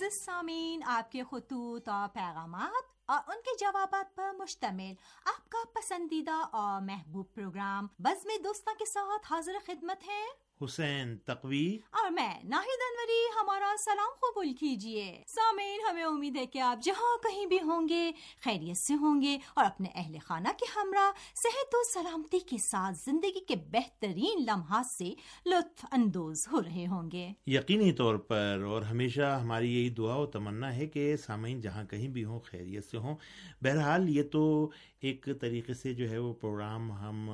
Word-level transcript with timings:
معزز 0.00 0.24
سامعین، 0.24 0.80
آپ 0.86 1.12
کے 1.12 1.22
خطوط 1.30 1.88
اور 1.88 2.08
پیغامات 2.08 2.90
اور 3.06 3.18
ان 3.28 3.40
کے 3.44 3.56
جوابات 3.60 4.14
پر 4.16 4.30
مشتمل 4.38 4.92
آپ 5.24 5.48
کا 5.48 5.58
پسندیدہ 5.74 6.36
اور 6.52 6.80
محبوب 6.82 7.34
پروگرام 7.34 7.86
بزم 7.98 8.30
دوستوں 8.44 8.74
کے 8.78 8.84
ساتھ 8.84 9.32
حاضر 9.32 9.52
خدمت 9.66 10.06
ہے۔ 10.06 10.24
حسین 10.64 11.16
تقوی۔ 11.16 11.78
اور 11.90 12.10
میں 12.10 12.28
ناہید 12.28 12.82
انوری 12.82 13.40
ہمارا 13.40 13.74
سلام 13.78 14.10
قبول 14.20 14.52
کیجیے 14.52 15.22
سامعین 15.26 15.80
ہمیں 15.90 16.04
امید 16.04 16.36
ہے 16.36 16.46
کہ 16.46 16.58
آپ 16.58 16.84
جہاں 16.84 17.16
کہیں 17.22 17.46
بھی 17.46 17.58
ہوں 17.62 17.88
گے 17.88 18.10
خیریت 18.44 18.76
سے 18.76 18.94
ہوں 18.94 19.22
گے 19.22 19.38
اور 19.54 19.64
اپنے 19.64 19.88
اہل 19.94 20.16
خانہ 20.24 20.48
کے 20.48 20.66
ہمراہ 20.76 21.10
صحت 21.34 21.74
و 21.74 21.82
سلامتی 21.94 22.38
کے 22.38 22.56
ساتھ 22.58 22.96
زندگی 23.04 23.44
کے 23.44 23.56
بہترین 23.56 24.42
لمحات 24.42 24.86
سے 24.86 25.14
لطف 25.46 25.86
اندوز 25.92 26.48
ہو 26.52 26.62
رہے 26.62 26.86
ہوں 26.86 27.10
گے۔ 27.10 27.28
یقینی 27.46 27.92
طور 27.92 28.14
پر 28.14 28.62
اور 28.66 28.82
ہمیشہ 28.82 29.38
ہماری 29.42 29.78
یہی 29.78 29.90
دعا 29.90 30.14
و 30.14 30.26
تمنا 30.26 30.76
ہے 30.76 30.86
کہ 30.86 31.16
سامعین 31.16 31.60
جہاں 31.60 31.84
کہیں 31.84 32.08
بھی 32.08 32.24
ہوں 32.24 32.40
خیریت 32.40 32.84
سے 32.90 32.96
ہوں۔ 32.96 33.16
بہرحال 33.62 34.08
یہ 34.08 34.22
تو 34.22 34.70
ایک 35.00 35.28
طریقے 35.40 35.74
سے 35.74 35.94
جو 35.94 36.10
ہے 36.10 36.18
وہ 36.18 36.34
پروگرام 36.34 36.92
ہم 36.92 37.30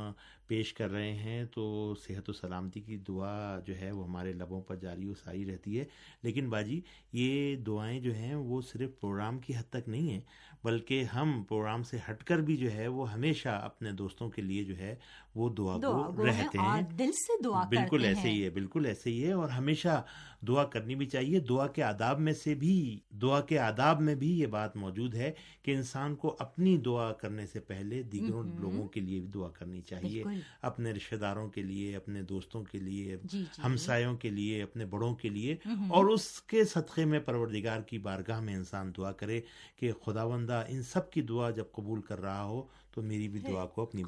پیش 0.47 0.75
کر 0.75 0.91
رہے 0.91 1.13
ہیں 1.13 1.45
تو 1.45 1.95
صحت 1.95 2.29
و 2.29 2.33
سلامتی 2.33 2.81
کی 2.81 2.97
دعا 2.97 3.61
جو 3.67 3.77
ہے 3.81 3.91
وہ 3.91 4.05
ہمارے 4.05 4.33
لبوں 4.33 4.61
پر 4.63 4.77
جاری 4.77 5.09
و 5.09 5.15
ساری 5.15 5.53
رہتی 5.53 5.81
ہے۔ 5.81 5.85
لیکن 6.23 6.51
باجی 6.51 6.81
یہ 7.13 7.57
دعائیں 7.57 8.01
جو 8.01 8.15
ہیں 8.15 8.35
وہ 8.35 8.61
صرف 8.63 8.91
پروگرام 9.01 9.39
کی 9.39 9.57
حد 9.57 9.71
تک 9.71 9.89
نہیں 9.89 10.11
ہیں 10.11 10.21
بلکہ 10.65 11.05
ہم 11.05 11.45
پروگرام 11.49 11.83
سے 11.83 11.99
ہٹ 12.11 12.25
کر 12.25 12.39
بھی 12.39 12.57
جو 12.57 12.73
ہے 12.73 12.89
وہ 12.89 13.13
ہمیشہ 13.13 13.49
اپنے 13.49 13.93
دوستوں 13.93 14.31
کے 14.31 14.43
لیے 14.43 14.65
جو 14.65 14.77
ہے 14.77 14.95
وہ 15.35 15.49
دعا 15.55 15.77
کو 15.77 16.27
رہتے 16.27 16.59
ہیں۔ 16.59 16.83
دل 16.99 17.13
سے 17.13 17.43
دعا 17.45 17.63
بالکل 17.69 18.05
ایسے 18.05 18.29
ہی 18.29 18.45
ہے 18.45 18.51
بالکل 18.51 18.87
ایسے 18.87 19.11
ہی 19.11 19.27
ہے 19.27 19.33
اور 19.33 19.49
ہمیشہ 19.49 20.03
دعا 20.49 20.65
کرنی 20.65 20.95
بھی 20.95 21.07
چاہیے۔ 21.07 21.41
دعا 21.41 21.67
کے 21.67 21.83
آداب 21.83 22.21
میں 22.21 22.33
سے 22.33 22.55
بھی 22.55 22.99
دعا 23.11 23.41
کے 23.41 23.59
آداب 23.59 24.01
میں 24.01 24.15
بھی 24.15 24.41
یہ 24.41 24.47
بات 24.47 24.77
موجود 24.77 25.15
ہے 25.15 25.33
کہ 25.63 25.71
انسان 25.71 26.15
کو 26.15 26.37
اپنی 26.39 26.77
دعا 26.77 27.13
کرنے 27.13 27.47
سے 27.47 27.61
پہلے 27.61 28.03
دیگروں 28.03 28.43
لوگوں 28.61 28.89
کے 28.89 29.01
لیے 29.01 29.21
بھی 29.21 29.29
دعا 29.29 29.49
کرنی 29.49 29.81
چاہیے۔ 29.81 30.23
اپنے 30.63 30.93
رشتے 30.93 31.17
داروں 31.17 31.49
کے 31.49 31.63
لیے 31.63 31.97
اپنے 31.97 32.23
دوستوں 32.23 32.65
کے 32.65 32.79
لیے 32.79 33.17
جی، 33.25 33.39
جی، 33.39 33.45
ہمسایوں 33.65 34.17
کے 34.17 34.31
لیے 34.31 34.63
اپنے 34.63 34.87
بڑوں 34.87 35.15
کے 35.15 35.29
لیے۔ 35.29 35.57
اور 35.91 36.05
اس 36.05 36.41
کے 36.43 36.65
صدقے 36.65 37.05
میں 37.05 37.21
پروردگار 37.21 37.81
کی 37.81 37.99
بارگاہ 37.99 38.41
میں 38.41 38.55
انسان 38.55 38.93
دعا 38.97 39.13
کرے 39.13 39.41
کہ 39.77 39.93
خدا 39.93 40.27
بندہ 40.27 40.65
ان 40.69 40.83
سب 40.83 41.11
کی 41.11 41.23
دعا 41.23 41.51
جب 41.51 41.65
قبول 41.73 42.01
کر 42.01 42.21
رہا 42.21 42.45
ہو 42.45 42.63
تو 42.91 43.03
میری 43.03 43.29
بھی 43.29 43.41
دعا 43.41 43.67
کو 43.67 43.83
اپنی 43.83 44.03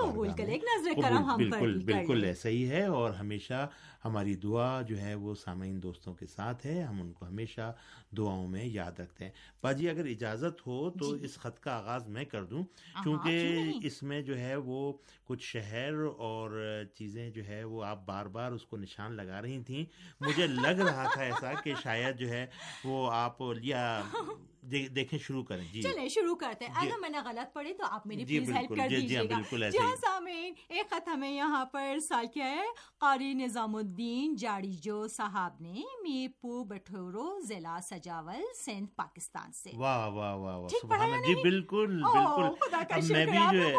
بالکل 1.36 1.78
بالکل 1.84 2.24
ایسا 2.24 2.48
ہی 2.48 2.68
ہے۔ 2.68 2.82
اور 2.86 3.10
ہمیشہ 3.10 3.68
ہماری 4.04 4.34
دعا 4.34 4.82
جو 4.82 5.00
ہے 5.00 5.14
وہ 5.14 5.34
سامعین 5.34 5.82
دوستوں 5.82 6.14
کے 6.14 6.25
ساتھ 6.26 6.66
ہے 6.66 6.82
ہم 6.82 7.00
ان 7.00 7.12
کو 7.12 7.26
ہمیشہ 7.26 7.72
دعاؤں 8.16 8.48
میں 8.48 8.64
یاد 8.64 9.00
رکھتے 9.00 9.24
ہیں۔ 9.24 9.32
باجی 9.62 9.90
اگر 9.90 10.04
اجازت 10.04 10.66
ہو 10.66 10.90
تو 10.90 11.16
جی۔ 11.16 11.24
اس 11.24 11.34
خط 11.38 11.60
کا 11.60 11.72
آغاز 11.76 12.08
میں 12.08 12.24
کر 12.24 12.44
دوں۔ 12.44 12.64
کیونکہ 13.02 13.58
اس 13.82 14.02
میں 14.02 14.22
جو 14.22 14.38
ہے 14.38 14.56
وہ 14.56 14.92
کچھ 15.24 15.44
شہر 15.44 15.92
اور 16.18 16.82
چیزیں 16.94 17.30
جو 17.30 17.46
ہے 17.46 17.64
وہ 17.64 17.84
آپ 17.84 18.06
بار 18.06 18.26
بار 18.26 18.52
اس 18.52 18.66
کو 18.66 18.76
نشان 18.76 19.12
لگا 19.12 19.42
رہی 19.42 19.62
تھیں۔ 19.62 19.84
مجھے 20.20 20.46
لگ 20.46 20.80
رہا 20.82 21.04
تھا 21.14 21.22
ایسا 21.22 21.52
کہ 21.64 21.74
شاید 21.82 22.18
جو 22.18 22.28
ہے 22.28 22.46
وہ 22.84 23.10
آپ 23.12 23.36
یا 23.62 24.02
دیکھیں 24.70 25.18
شروع 25.18 25.44
کریں۔ 25.44 25.64
جی۔ 25.72 25.82
چلیں 25.82 26.08
شروع 26.08 26.34
کرتے 26.34 26.64
ہیں۔ 26.64 26.74
جی۔ 26.80 26.86
اگر 26.86 26.98
میں 27.00 27.08
نے 27.08 27.18
غلط 27.24 27.54
پڑھی 27.54 27.74
تو 27.74 27.84
آپ 27.90 28.06
میری 28.06 28.24
پلیز 28.24 28.52
ہیلپ 28.52 28.68
کر 28.68 28.88
دیجیے 28.88 29.18
گا۔ 29.30 29.68
جی 29.70 29.78
ہاں 29.78 29.96
سامعین 29.96 30.54
ایک 30.68 30.90
خط 30.90 31.08
ہمیں 31.08 31.30
یہاں 31.30 31.64
پر 31.64 31.98
سال 31.98 32.26
کیا 32.34 32.50
ہے۔ 32.50 32.64
قاری 32.98 33.34
نظام 33.34 33.74
الدین 33.76 34.34
جاڑی 34.34 34.72
جو 34.82 35.08
صاحب 35.08 35.60
نے 35.60 35.82
میر 36.02 36.28
پور 36.40 36.64
بٹھورو 36.66 37.40
ضلع 37.40 37.78
سجاول 37.82 38.42
سندھ 38.64 38.90
پاکستان 38.96 39.52
سے۔ 39.52 39.70
واہ 39.76 40.08
واہ 40.08 40.34
واہ 40.34 40.56
واہ 40.56 40.68
سبحان 40.68 41.22
جی 41.26 41.34
بالکل 41.42 42.02
بالکل۔ 42.02 43.12
میں 43.12 43.26
بھی 43.26 43.38
جو 43.52 43.62
ہے 43.62 43.74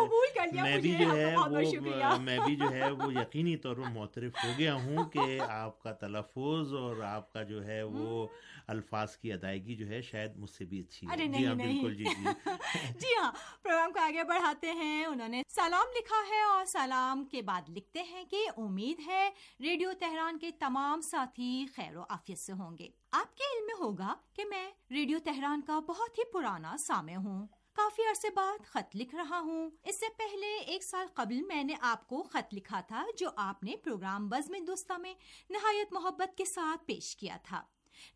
میں 0.53 0.77
بھی 0.77 0.95
جو 0.95 1.11
ہے 1.11 1.35
وہ 1.35 2.17
میں 2.19 2.39
بھی 2.45 2.55
جو 2.55 2.71
ہے 2.71 2.91
وہ 2.91 3.13
یقینی 3.13 3.57
طور 3.57 3.75
پر 3.75 3.89
معترف 3.89 4.43
ہو 4.43 4.49
گیا 4.57 4.75
ہوں 4.75 5.09
کہ 5.09 5.39
آپ 5.49 5.81
کا 5.83 5.91
تلفظ 5.91 6.73
اور 6.73 7.01
آپ 7.03 7.33
کا 7.33 7.43
جو 7.43 7.65
ہے 7.65 7.83
وہ 7.83 8.27
الفاظ 8.67 9.15
کی 9.17 9.33
ادائیگی 9.33 9.75
جو 9.75 9.87
ہے 9.87 10.01
شاید 10.01 10.35
مجھ 10.37 10.49
سے 10.49 10.65
بھی 10.65 10.76
اچھی 10.79 11.07
ہے۔ 11.07 11.27
جی 11.27 11.45
ہاں 11.47 11.55
بالکل 11.55 11.95
جی 11.95 12.03
جی۔ 12.03 12.25
جی 12.99 13.15
ہاں 13.21 13.31
پروگرام 13.63 13.93
کو 13.93 13.99
آگے 13.99 14.23
بڑھاتے 14.23 14.71
ہیں۔ 14.71 15.05
انہوں 15.05 15.27
نے 15.27 15.41
سلام 15.49 15.87
لکھا 15.97 16.35
ہے 16.35 16.41
اور 16.41 16.65
سلام 16.65 17.25
کے 17.25 17.41
بعد 17.41 17.61
لکھتے 17.69 18.03
ہیں 18.03 18.23
کہ 18.25 18.47
امید 18.57 18.99
ہے 19.05 19.29
ریڈیو 19.59 19.89
تہران 19.99 20.37
کے 20.37 20.51
تمام 20.51 21.01
ساتھی 21.01 21.65
خیر 21.75 21.97
و 21.97 22.01
عافیت 22.09 22.39
سے 22.39 22.53
ہوں 22.53 22.77
گے۔ 22.77 22.87
آپ 23.11 23.37
کے 23.37 23.43
علم 23.43 23.65
میں 23.65 23.75
ہوگا 23.79 24.15
کہ 24.33 24.45
میں 24.45 24.71
ریڈیو 24.91 25.19
تہران 25.23 25.61
کا 25.61 25.79
بہت 25.79 26.17
ہی 26.17 26.23
پرانا 26.31 26.77
سامع 26.77 27.15
ہوں۔ 27.15 27.47
کافی 27.73 28.01
عرصے 28.09 28.29
بعد 28.29 28.65
خط 28.65 28.95
لکھ 28.95 29.15
رہا 29.15 29.39
ہوں۔ 29.39 29.69
اس 29.83 29.99
سے 29.99 30.05
پہلے 30.17 30.57
ایک 30.57 30.83
سال 30.83 31.07
قبل 31.13 31.41
میں 31.41 31.63
نے 31.63 31.75
آپ 31.81 32.07
کو 32.07 32.23
خط 32.23 32.53
لکھا 32.53 32.81
تھا 32.81 33.05
جو 33.17 33.29
آپ 33.35 33.63
نے 33.63 33.75
پروگرام 33.83 34.29
بزم 34.29 34.65
دوستہ 34.67 34.93
میں 34.93 35.13
نہایت 35.49 35.93
محبت 35.93 36.37
کے 36.37 36.45
ساتھ 36.45 36.85
پیش 36.85 37.15
کیا 37.17 37.37
تھا۔ 37.43 37.63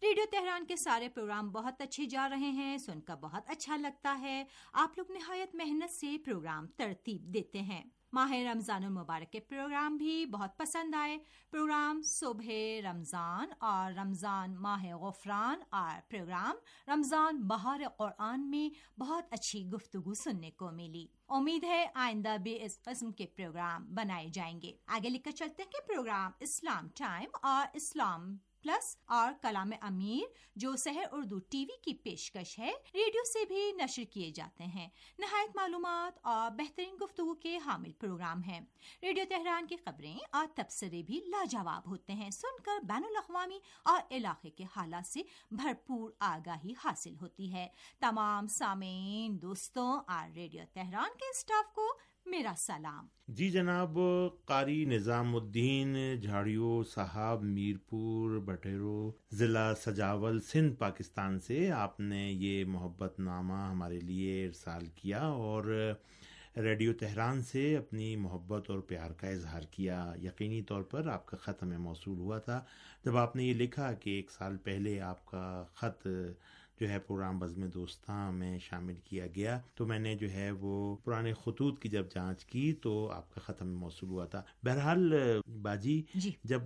ریڈیو 0.02 0.24
تہران 0.32 0.66
کے 0.66 0.76
سارے 0.76 1.10
پروگرام 1.10 1.52
بہت 1.52 1.82
اچھے 1.82 2.06
جا 2.06 2.30
رہے 2.30 2.50
ہیں، 2.50 2.78
سن 2.78 3.02
کر 3.02 3.16
بہت 3.16 3.44
اچھا 3.48 3.78
لگتا 3.78 4.18
ہے۔ 4.22 4.44
آپ 4.74 4.90
لوگ 4.98 5.12
نہایت 5.12 5.56
محنت 5.56 5.92
سے 5.92 6.18
پروگرام 6.26 6.68
ترتیب 6.68 7.34
دیتے 7.34 7.62
ہیں۔ 7.62 7.84
ماہ 8.14 8.32
رمضان 8.32 8.84
المبارک 8.84 9.32
کے 9.32 9.40
پروگرام 9.40 9.98
بھی 9.98 10.26
بہت 10.26 10.58
پسند 10.58 10.96
آئے۔ 10.96 11.18
پروگرام 11.52 12.02
صبح 12.02 12.50
رمضان 12.92 13.48
اور 13.60 14.00
رمضان 14.00 14.56
ماہ 14.56 14.84
غفران 14.84 15.60
اور 15.70 16.00
پروگرام 16.10 16.56
رمضان 16.88 17.42
بہار 17.42 17.80
قرآن 17.98 18.50
میں 18.50 19.00
بہت 19.00 19.24
اچھی 19.32 19.68
گفتگو 19.68 20.14
سننے 20.14 20.52
کو 20.52 20.72
ملی۔ 20.72 21.08
امید 21.28 21.64
ہے 21.64 21.88
آئندہ 21.96 22.38
بھی 22.44 22.64
اس 22.64 22.82
قسم 22.84 23.12
کے 23.12 23.26
پروگرام 23.26 23.96
بنائے 23.96 24.28
جائیں 24.34 24.62
گے۔ 24.62 24.72
آگے 24.86 25.10
لکھ 25.10 25.24
کر 25.24 25.32
چلتے 25.32 25.64
ہیں 25.64 25.72
کہ 25.72 25.88
پروگرام 25.88 26.32
اسلام 26.40 26.88
ٹائم 26.88 27.30
اور 27.42 27.68
اسلام 27.74 28.38
پلس 28.64 28.98
اور 29.06 29.32
کلام 29.42 29.70
امیر، 29.82 30.34
جو 30.56 30.76
سحر 30.76 31.04
اردو 31.12 31.40
ٹی 31.40 31.66
وی 31.66 31.78
کی 31.82 31.94
پیشکش 31.94 32.60
ہے، 32.60 32.72
ریڈیو 32.94 33.24
سے 33.34 33.46
بھی 33.46 33.72
نشر 33.72 34.04
کیے 34.04 34.32
جاتے 34.32 34.64
ہیں۔ 34.64 34.90
نہایت 35.20 35.56
معلومات 35.56 36.20
اور 36.22 36.52
بہترین 36.52 36.96
گفتگو 36.96 37.34
کے 37.34 37.58
حامل 37.58 37.92
پروگرام 37.92 38.44
ہیں۔ 38.44 38.62
ریڈیو 39.02 39.26
تہران 39.30 39.68
کی 39.68 39.78
خبریں 39.78 40.18
اور 40.32 40.48
تبصرے 40.56 41.04
بھی 41.04 41.22
لاجواب 41.28 41.90
ہوتے 41.90 42.14
ہیں۔ 42.14 42.30
سن 42.30 42.64
کر 42.64 42.80
بین 42.84 43.04
الاقوامی 43.04 43.60
اور 43.86 44.02
علاقے 44.12 44.50
کے 44.50 44.64
حالات 44.76 45.08
سے 45.08 45.22
بھرپور 45.52 46.12
آگاہی 46.20 46.74
حاصل 46.84 47.16
ہوتی 47.22 47.54
ہے۔ 47.54 47.68
تمام 48.00 48.48
سامعین، 48.48 49.42
دوستوں 49.42 50.00
اور 50.08 50.32
ریڈیو 50.32 50.64
تہران 50.74 51.10
کے 51.20 51.30
اسٹاف 51.30 51.74
کو 51.74 51.88
میرا 52.26 52.54
سلام۔ 52.58 53.08
جی 53.28 53.50
جناب، 53.50 54.00
قاری 54.46 54.86
نظام 54.86 55.36
الدین، 55.36 55.96
جھاڑیو 56.22 56.84
صاحب، 56.84 57.44
میرپور 57.44 58.40
بٹیرو 58.40 59.12
ضلع 59.32 59.74
سجاول، 59.74 60.42
سندھ، 60.42 60.76
پاکستان 60.76 61.40
سے 61.40 61.72
آپ 61.72 62.00
نے 62.00 62.32
یہ 62.32 62.66
محبت 62.66 63.20
نامہ 63.20 63.54
ہمارے 63.54 64.00
لیے 64.00 64.46
ارسال 64.46 64.86
کیا 64.86 65.22
اور 65.22 65.94
ریڈیو 66.58 66.94
تہران 66.94 67.42
سے 67.42 67.78
اپنی 67.78 68.16
محبت 68.16 68.70
اور 68.70 68.80
پیار 68.80 69.12
کا 69.12 69.28
اظہار 69.28 69.62
کیا۔ 69.72 70.14
یقینی 70.24 70.62
طور 70.62 70.82
پر 70.82 71.08
آپ 71.08 71.26
کا 71.26 71.38
خط 71.38 71.64
ہمیں 71.64 71.78
موصول 71.78 72.20
ہوا 72.20 72.38
تھا۔ 72.38 72.64
جب 73.06 73.18
آپ 73.18 73.36
نے 73.36 73.44
یہ 73.44 73.54
لکھا 73.54 73.94
کہ 73.94 74.10
ایک 74.10 74.32
سال 74.32 74.58
پہلے 74.58 75.02
آپ 75.02 75.26
کا 75.26 75.64
خط 75.74 76.08
جو 76.82 76.90
ہے 76.90 77.00
پروگرام 77.00 77.40
بزم 77.40 77.66
دوستاں 77.66 78.32
میں 78.32 78.60
شامل 78.60 78.96
کیا 79.04 79.26
گیا۔ 79.36 79.60
تو 79.76 79.86
میں 79.86 80.00
نے 80.00 80.16
جو 80.16 80.32
ہے 80.32 80.52
وہ 80.52 80.96
پرانے 81.04 81.34
خطوط 81.34 81.82
کی 81.82 81.90
جب 81.90 82.06
جانچ 82.16 82.46
کی 82.46 82.74
تو 82.74 83.12
آپ 83.12 83.34
کا 83.34 83.42
ختم 83.42 83.74
موصول 83.76 84.10
ہوا 84.10 84.26
تھا۔ 84.26 84.42
بہرحال 84.64 85.14
باجی 85.62 86.02
جی۔ 86.16 86.32
جب 86.44 86.62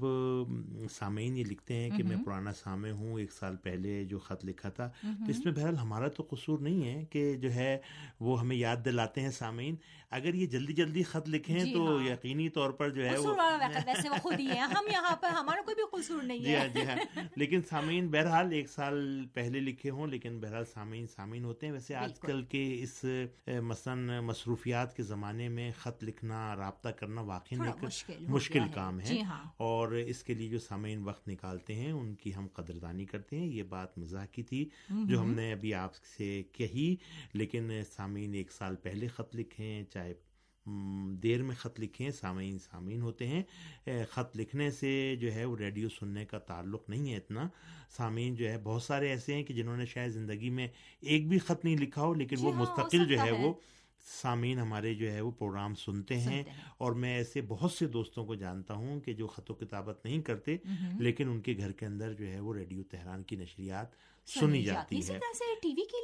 سامعین 0.92 1.38
یہ 1.38 1.44
لکھتے 1.44 1.74
ہیں 1.74 1.90
کہ 1.98 2.04
میں 2.04 2.18
پرانا 2.26 2.54
سامع 2.54 2.90
ہوں 2.90 3.20
ایک 3.20 3.32
سال 3.32 3.56
پہلے 3.56 4.04
جو 4.04 4.20
خط 4.20 4.46
لکھا 4.46 4.70
تھا 4.70 4.90
تو 5.02 5.32
اس 5.32 5.46
میں 5.46 5.54
بہرحال 5.54 5.78
ہمارا 5.78 6.08
تو 6.08 6.28
قصور 6.30 6.60
نہیں 6.60 6.84
ہے 6.88 7.06
کہ 7.06 7.36
جو 7.36 7.54
ہے 7.54 7.78
وہ 8.20 8.40
ہمیں 8.40 8.56
یاد 8.56 8.78
دلاتے 8.86 9.22
ہیں 9.22 9.32
سامعین۔ 9.32 9.76
اگر 10.10 10.34
یہ 10.34 10.46
جلدی 10.46 10.74
جلدی 10.74 11.04
خط 11.04 11.30
لکھیں 11.30 11.60
جی 11.60 11.74
تو 11.74 11.98
ہاں۔ 11.98 12.06
یقینی 12.06 12.50
طور 12.50 12.72
پر 12.72 12.90
جو 12.90 13.06
ہے 13.06 13.16
ہم 14.60 14.86
یہاں 14.92 15.16
پر 15.16 15.30
ہمارا 15.30 15.62
کوئی 15.62 15.76
بھی 15.76 15.84
قصور 15.92 16.24
نہیں 16.24 16.40
جی 16.40 16.56
ہاں 16.56 16.68
جی 16.68 16.82
ہاں۔ 16.82 17.24
لیکن 17.36 17.62
سامعین 17.70 18.08
بہرحال 18.08 18.52
ایک 18.52 18.70
سال 18.70 19.26
پہلے 19.34 19.60
لکھے 19.60 19.90
ہوں 19.90 20.05
لیکن 20.07 20.40
بہرحال 20.40 20.66
سامعین 20.66 21.07
سامعین 21.07 21.44
ہوتے 21.44 21.66
ہیں۔ 21.66 21.74
ویسے 21.74 21.96
آج 21.96 22.19
کل 22.19 22.44
کے 22.44 22.84
اس 22.84 23.06
مثلاً 23.62 24.10
مصروفیات 24.24 24.96
کے 24.96 25.04
زمانے 25.04 25.50
میں 25.50 25.72
خط 25.78 26.04
لکھنا 26.04 26.56
رابطہ 26.56 26.90
کرنا 26.90 27.22
واقعی 27.22 27.57
مشکل 28.19 28.60
کام 28.74 29.00
ہے۔ 29.00 29.06
جی 29.06 29.22
ہاں۔ 29.22 29.44
اور 29.57 29.88
اس 29.92 30.24
کے 30.24 30.34
لیے 30.34 30.50
جو 30.50 30.60
سامعین 30.60 31.04
وقت 31.04 31.28
نکالتے 31.28 31.75
ہیں 31.75 31.92
ان 31.92 32.16
کی 32.16 32.36
ہم 32.36 32.48
قدردانی 32.54 33.06
کرتے 33.06 33.40
ہیں۔ 33.40 33.48
یہ 33.48 33.63
بات 33.63 33.98
مزاح 33.98 34.25
کی 34.25 34.44
تھی 34.44 34.69
جو 34.90 35.22
ہم 35.22 35.31
نے 35.34 35.52
ابھی 35.52 35.74
آپ 35.74 35.92
سے 36.18 36.44
کہی۔ 36.52 36.96
لیکن 37.34 37.72
سامعین 37.96 38.34
ایک 38.34 38.52
سال 38.52 38.75
پہلے 38.75 39.07
خط 39.07 39.36
لکھیں 39.36 39.84
چاہے 39.84 40.13
دیر 41.24 41.44
میں 41.44 41.56
خط 41.56 41.80
لکھیں 41.80 42.10
سامعین 42.12 42.60
سامعین 42.60 43.02
ہوتے 43.02 43.28
ہیں۔ 43.28 43.44
خط 44.10 44.38
لکھنے 44.38 44.72
سے 44.72 45.16
جو 45.20 45.34
ہے 45.34 45.46
وہ 45.46 45.58
ریڈیو 45.58 45.90
سننے 45.90 46.26
کا 46.26 46.40
تعلق 46.40 46.90
نہیں 46.90 47.12
ہے 47.12 47.18
اتنا۔ 47.18 47.48
سامعین 47.98 48.36
جو 48.36 48.50
ہے 48.50 48.58
بہت 48.64 48.84
سارے 48.84 49.10
ایسے 49.10 49.34
ہیں 49.34 49.44
کہ 49.44 49.54
جنہوں 49.54 49.78
نے 49.78 49.86
شاید 49.86 50.12
زندگی 50.12 50.50
میں 50.50 50.68
ایک 51.02 51.28
بھی 51.30 51.40
خط 51.40 51.66
نہیں 51.66 51.78
لکھا 51.78 52.02
ہو 52.02 52.14
لیکن 52.14 52.36
وہ 52.42 52.54
ہاں، 52.54 52.62
مستقل 52.62 53.06
جو 53.06 53.20
ہے 53.20 53.32
وہ 53.32 53.54
سامعین 54.22 54.60
ہمارے 54.60 54.94
جو 54.94 55.12
ہے 55.12 55.22
وہ 55.22 55.32
پروگرام 55.32 55.76
سنتے 55.76 56.20
ہیں۔ 56.20 56.44
اور 56.78 56.92
میں 56.92 57.16
ایسے 57.18 57.42
بہت 57.48 57.72
سے 57.72 57.88
دوستوں 57.88 58.26
کو 58.26 58.36
جانتا 58.36 58.74
ہوں 58.74 59.00
کہ 59.00 59.14
جو 59.14 59.28
خط 59.28 59.52
و 59.52 59.54
کتابت 59.54 60.06
نہیں 60.06 60.22
کرتے 60.22 60.58
لیکن 61.00 61.30
ان 61.30 61.42
کے 61.42 61.58
گھر 61.58 61.72
کے 61.72 61.86
اندر 61.86 62.14
جو 62.14 62.28
ہے 62.28 62.40
وہ 62.40 62.54
ریڈیو 62.54 62.84
تہران 62.84 63.24
کی 63.24 63.36
نشریات 63.36 63.88
سنی 64.27 64.63
جاتی 64.63 64.95
ہے۔ 65.07 65.19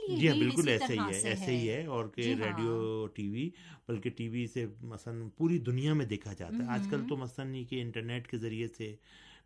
جی 0.09 0.27
ہاں 0.27 0.35
بالکل 0.39 0.67
ایسے 0.69 0.93
ہی 0.93 0.99
ہے 0.99 1.29
ایسے 1.29 1.51
ہی 1.51 1.69
ہے۔ 1.69 1.85
اور 1.85 2.05
کہ 2.07 2.21
ریڈیو 2.37 2.75
ٹی 3.13 3.29
وی 3.29 3.49
بلکہ 3.87 4.09
ٹی 4.09 4.29
وی 4.29 4.47
سے 4.47 4.65
مثلاً 4.83 5.29
پوری 5.37 5.57
دنیا 5.59 5.93
میں 5.93 6.05
دیکھا 6.05 6.33
جاتا 6.33 6.57
ہے۔ 6.57 6.69
آج 6.69 6.87
کل 6.89 7.07
تو 7.09 7.17
مثلاً 7.17 7.63
کہ 7.63 7.81
انٹرنیٹ 7.81 8.27
کے 8.27 8.37
ذریعے 8.37 8.67
سے 8.67 8.95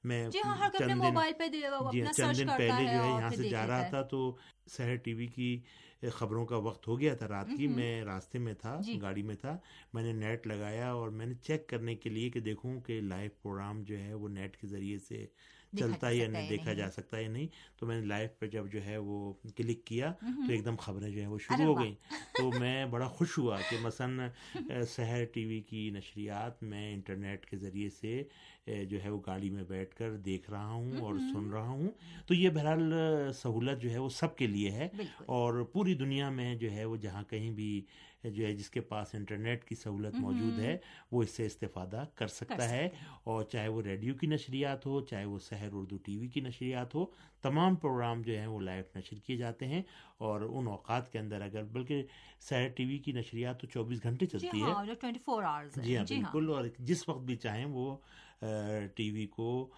میں 0.04 0.24
چند 0.80 0.90
دن 1.02 1.16
جی 1.92 2.00
چند 2.14 2.38
دن 2.38 2.48
پہلے 2.58 2.84
جو 2.86 3.04
ہے 3.04 3.10
یہاں 3.10 3.30
سے 3.32 3.50
جا 3.50 3.68
رہا 3.68 3.82
تھا 3.90 4.02
تو 4.02 4.36
سحر 4.68 4.96
ٹی 4.96 5.14
وی 5.14 5.28
کی 5.28 5.60
خبروں 6.12 6.46
کا 6.46 6.58
وقت 6.58 6.88
ہو 6.88 7.00
گیا 7.00 7.16
تھا۔ 7.16 7.28
رات 7.28 7.48
کی 7.58 7.68
میں 7.68 8.04
راستے 8.04 8.40
میں 8.40 8.54
تھا 8.54 8.74
گاڑی 9.02 9.22
میں 9.22 9.36
تھا۔ 9.36 9.58
میں 9.94 10.04
نے 10.04 10.14
نیٹ 10.14 10.48
لگایا 10.48 10.92
اور 10.92 11.10
میں 11.10 11.26
نے 11.26 11.34
چیک 11.42 11.68
کرنے 11.68 11.96
کے 11.96 12.10
لیے 12.10 12.30
کہ 12.30 12.40
دیکھوں 12.40 12.80
کہ 12.82 13.02
لائیو 13.02 13.30
پروگرام 13.42 13.84
جو 13.84 14.00
ہے 14.00 14.14
وہ 14.14 14.30
نیٹ 14.30 14.58
کے 14.58 14.68
ذریعے 14.68 14.98
سے 15.00 15.26
چلتا 15.80 16.10
ہے 16.10 16.16
یا 16.16 16.28
نہیں؟ 16.28 16.50
دیکھا 16.50 16.74
جا 16.74 16.92
سکتا 16.92 17.20
یا 17.20 17.30
نہیں؟ 17.30 17.48
تو 17.80 17.86
میں 17.86 18.00
نے 18.00 18.06
لائیو 18.06 18.30
پہ 18.40 18.48
جب 18.48 18.72
جو 18.72 18.86
ہے 18.86 18.98
وہ 18.98 19.34
کلک 19.56 19.86
کیا 19.86 20.12
تو 20.22 20.52
ایک 20.52 20.66
دم 20.66 20.76
خبریں 20.76 21.10
جو 21.10 21.22
ہے 21.22 21.28
وہ 21.28 21.38
شروع 21.38 21.66
ہو 21.66 21.84
گئیں۔ 21.84 21.96
تو 22.34 22.52
میں 22.60 22.86
بڑا 22.86 23.08
خوش 23.08 23.38
ہوا 23.38 23.58
کہ 23.70 23.78
مثلاً 23.82 24.20
سحر 24.88 25.24
ٹی 25.34 25.46
وی 25.46 25.62
کی 25.62 25.90
نشریات 25.90 26.64
میں 26.64 26.94
انٹرنیٹ 26.94 27.46
کے 27.46 27.58
ذریعے 27.58 27.90
سے 27.90 28.24
جو 28.86 29.04
ہے 29.04 29.10
وہ 29.10 29.20
گاڑی 29.26 29.50
میں 29.50 29.64
بیٹھ 29.64 29.96
کر 29.96 30.16
دیکھ 30.16 30.50
رہا 30.50 30.72
ہوں 30.72 30.98
اور 30.98 31.16
سن 31.34 31.50
رہا 31.52 31.68
ہوں۔ 31.68 31.90
تو 32.28 32.34
یہ 32.34 32.50
بہرحال 32.50 32.94
سہولت 33.34 33.82
جو 33.82 33.92
ہے 33.92 33.98
وہ 33.98 34.10
سب 34.10 34.36
کے 34.36 34.48
لیے 34.48 34.72
ہے۔ 34.72 34.88
اور 35.26 35.64
پوری 35.64 35.94
دنیا 35.94 36.30
میں 36.30 36.56
جو 36.56 36.72
ہے 36.72 36.86
وہ 36.86 36.98
جہاں 36.98 37.24
کہیں 37.30 37.52
بھی 37.52 37.82
جو 38.30 38.46
ہے 38.46 38.54
جس 38.54 38.70
کے 38.70 38.82
پاس 38.82 39.16
انٹرنیٹ 39.16 39.64
کی 39.64 39.76
سہولت 39.76 40.16
موجود 40.16 40.60
ہے 40.60 40.78
وہ 41.12 41.24
اس 41.24 41.30
سے 41.30 41.46
استفادہ 41.46 42.04
کر 42.16 42.28
سکتا 42.28 42.70
ہے۔ 42.70 42.90
اور 43.24 43.44
چاہے 43.44 43.68
وہ 43.68 43.82
ریڈیو 43.82 44.14
کی 44.16 44.28
نشریات 44.28 44.86
ہو 44.86 45.02
چاہے 45.02 45.26
وہ 45.26 45.40
سحر 45.40 45.70
اردو 45.72 45.98
ٹی 45.98 46.18
وی 46.18 46.28
کی 46.28 46.40
نشریات 46.40 46.96
ہو 46.96 47.06
تمام 47.42 47.76
پروگرام 47.76 48.22
جو 48.22 48.34
ہیں 48.38 48.48
وہ 48.48 48.60
لائیو 48.60 48.84
نشر 48.96 49.16
کیے 49.26 49.38
جاتے 49.38 49.68
ہیں۔ 49.68 49.82
اور 50.18 50.42
ان 50.42 50.68
اوقات 50.68 51.12
کے 51.12 51.20
اندر 51.20 51.42
اگر 51.42 51.64
بلکہ 51.64 52.04
سحر 52.40 52.68
ٹی 52.68 52.86
وی 52.86 52.98
کی 52.98 53.12
نشریات 53.12 53.62
تو 53.62 53.68
چوبیس 53.68 54.04
گھنٹے 54.04 54.26
چلتی 54.26 54.48
ہے۔ 54.48 54.72
جی 55.84 55.98
ہاں۔ 55.98 56.06
بالکل۔ 56.22 56.50
اور 56.50 56.64
جس 56.80 57.10
وقت 57.10 57.22
بھی 57.22 57.36
چاہیں 57.36 57.66
وہ 57.66 57.98
ٹی 58.96 59.12
وی 59.12 59.26
کو 59.26 59.70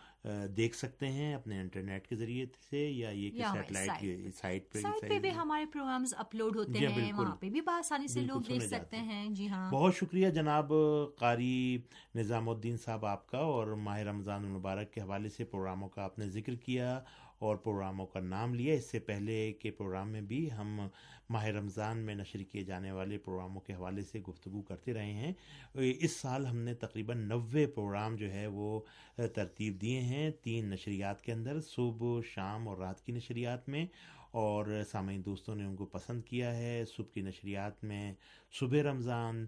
دیکھ 0.57 0.75
سکتے 0.75 1.07
ہیں 1.07 1.33
اپنے 1.33 1.59
انٹرنیٹ 1.59 2.07
کے 2.07 2.15
ذریعے 2.15 2.45
سے 2.69 2.91
یا 2.91 3.09
یہ 3.09 3.29
کہ 3.29 3.43
سیٹلائٹ 3.51 3.89
سائٹ 4.35 4.71
پہ۔ 4.71 4.79
سائٹ 4.79 5.09
پہ 5.09 5.19
بھی 5.19 5.33
ہمارے 5.35 5.65
پروگرامز 5.65 6.13
اپلوڈ 6.17 6.55
ہوتے 6.55 6.79
ہیں 6.79 7.13
وہاں 7.13 7.35
پہ 7.35 7.49
بھی 7.49 7.61
بآسانی 7.61 8.07
سے 8.07 8.21
لوگ 8.21 8.41
دیکھ 8.41 8.63
سکتے 8.63 8.97
ہیں۔ 8.97 9.29
جی 9.29 9.47
ہاں۔ 9.49 9.71
بہت 9.71 9.95
شکریہ 9.95 10.29
جناب 10.29 10.71
قاری 11.17 11.77
نظام 12.15 12.49
الدین 12.49 12.77
صاحب 12.77 13.05
آپ 13.05 13.27
کا 13.27 13.37
اور 13.37 13.67
ماہ 13.67 13.99
رمضان 13.99 14.45
المبارک 14.45 14.93
کے 14.93 15.01
حوالے 15.01 15.29
سے 15.29 15.43
پروگراموں 15.43 15.89
کا 15.89 16.03
آپ 16.03 16.19
نے 16.19 16.29
ذکر 16.29 16.55
کیا۔ 16.55 16.99
اور 17.39 17.55
پروگراموں 17.55 18.05
کا 18.05 18.19
نام 18.19 18.53
لیا 18.53 18.73
اس 18.73 18.85
سے 18.85 18.99
پہلے 18.99 19.53
کے 19.53 19.71
پروگرام 19.71 20.09
میں 20.09 20.21
بھی 20.21 20.51
ہم 20.51 20.87
ماہ 21.29 21.45
رمضان 21.45 21.97
میں 21.97 22.15
نشر 22.15 22.39
کیے 22.39 22.63
جانے 22.63 22.91
والے 22.91 23.17
پروگراموں 23.17 23.61
کے 23.61 23.73
حوالے 23.73 24.01
سے 24.01 24.19
گفتگو 24.19 24.61
کرتے 24.61 24.93
رہے 24.93 25.13
ہیں۔ 25.13 25.31
اس 25.73 26.11
سال 26.11 26.45
ہم 26.45 26.57
نے 26.57 26.73
تقریباً 26.73 27.27
نوے 27.27 27.67
پروگرام 27.67 28.15
جو 28.15 28.31
ہے 28.31 28.47
وہ 28.47 28.79
ترتیب 29.15 29.81
دیے 29.81 30.01
ہیں۔ 30.01 30.29
تین 30.29 30.69
نشریات 30.69 31.21
کے 31.21 31.33
اندر 31.33 31.61
صبح 31.61 32.21
شام 32.25 32.67
اور 32.67 32.77
رات 32.77 33.05
کی 33.05 33.11
نشریات 33.11 33.69
میں۔ 33.69 33.85
اور 34.31 34.83
سامعین 34.91 35.25
دوستوں 35.25 35.55
نے 35.55 35.63
ان 35.63 35.75
کو 35.75 35.85
پسند 35.85 36.23
کیا 36.23 36.57
ہے۔ 36.57 36.85
صبح 36.85 37.13
کی 37.13 37.21
نشریات 37.21 37.83
میں 37.83 38.13
صبح 38.51 38.77
رمضان 38.83 39.45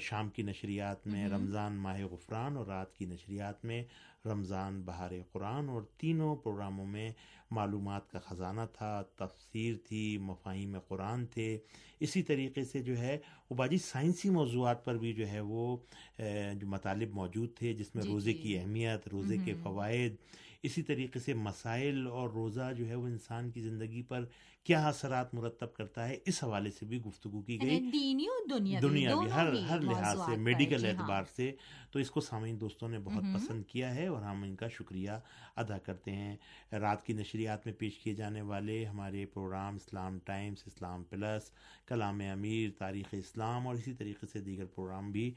شام 0.00 0.30
کی 0.30 0.42
نشریات 0.42 1.06
میں 1.06 1.28
رمضان 1.28 1.72
ماہ 1.76 2.00
غفران 2.04 2.56
اور 2.56 2.66
رات 2.66 2.94
کی 2.94 3.04
نشریات 3.04 3.64
میں 3.64 3.84
رمضان 4.24 4.82
بہار 4.82 5.10
قرآن 5.32 5.68
اور 5.68 5.82
تینوں 5.82 6.36
پروگراموں 6.36 6.86
میں 6.86 7.12
معلومات 7.50 8.10
کا 8.10 8.18
خزانہ 8.18 8.60
تھا 8.72 9.02
تفسیر 9.16 9.74
تھی 9.88 10.18
مفاہیم 10.18 10.76
قرآن 10.88 11.26
تھے۔ 11.26 11.58
اسی 12.00 12.22
طریقے 12.22 12.64
سے 12.64 12.82
جو 12.82 12.98
ہے 12.98 13.18
وہ 13.50 13.56
باجی 13.56 13.78
سائنسی 13.78 14.30
موضوعات 14.30 14.84
پر 14.84 14.98
بھی 14.98 15.12
جو 15.12 15.28
ہے 15.28 15.40
وہ 15.40 15.76
جو 16.54 16.66
مطالب 16.66 17.14
موجود 17.14 17.54
تھے 17.54 17.72
جس 17.72 17.94
میں 17.94 18.04
روزے 18.04 18.32
کی 18.32 18.58
اہمیت 18.58 19.08
روزے 19.08 19.36
کے 19.44 19.54
فوائد 19.62 20.16
اسی 20.62 20.82
طریقے 20.82 21.20
سے 21.20 21.34
مسائل 21.34 22.06
اور 22.06 22.28
روزہ 22.28 22.72
جو 22.76 22.88
ہے 22.88 22.94
وہ 22.94 23.06
انسان 23.06 23.50
کی 23.50 23.60
زندگی 23.60 24.02
پر 24.02 24.24
کیا 24.68 24.88
اثرات 24.88 25.34
مرتب 25.34 25.74
کرتا 25.74 26.08
ہے 26.08 26.18
اس 26.26 26.44
حوالے 26.44 26.70
سے 26.70 26.86
بھی 26.86 27.02
گفتگو 27.02 27.40
کی 27.42 27.58
گئی۔ 27.62 27.80
دنیا 28.82 29.14
بھی 29.16 29.30
ہر 29.30 29.52
ہر 29.68 29.80
لحاظ 29.80 30.18
سے 30.18 30.36
میڈیکل 30.36 30.78
جی 30.78 30.86
اعتبار 30.88 31.22
سے۔ 31.36 31.52
تو 31.90 31.98
اس 31.98 32.10
کو 32.10 32.20
سامعین 32.20 32.60
دوستوں 32.60 32.88
نے 32.88 32.98
بہت 32.98 33.22
پسند 33.34 33.64
کیا 33.64 33.94
ہے 33.94 34.06
اور 34.06 34.22
ہم 34.22 34.42
ان 34.42 34.56
کا 34.56 34.68
شکریہ 34.68 35.10
ادا 35.56 35.78
کرتے 35.78 36.12
ہیں۔ 36.12 36.36
رات 36.72 37.06
کی 37.06 37.12
نشریات 37.12 37.66
میں 37.66 37.74
پیش 37.74 37.98
کیے 37.98 38.14
جانے 38.14 38.42
والے 38.42 38.84
ہمارے 38.84 39.26
program 39.26 39.74
Islam 39.74 40.18
Times 40.18 40.62
Islam 40.66 41.04
plus 41.04 41.50
کلام 41.86 42.20
امیر 42.32 42.70
تاریخ 42.78 43.06
اسلام 43.12 43.66
اور 43.66 43.74
اسی 43.74 43.92
طریقے 43.92 44.26
سے 44.32 44.40
دیگر 44.40 44.64
پروگرام 44.64 45.10
بھی 45.12 45.34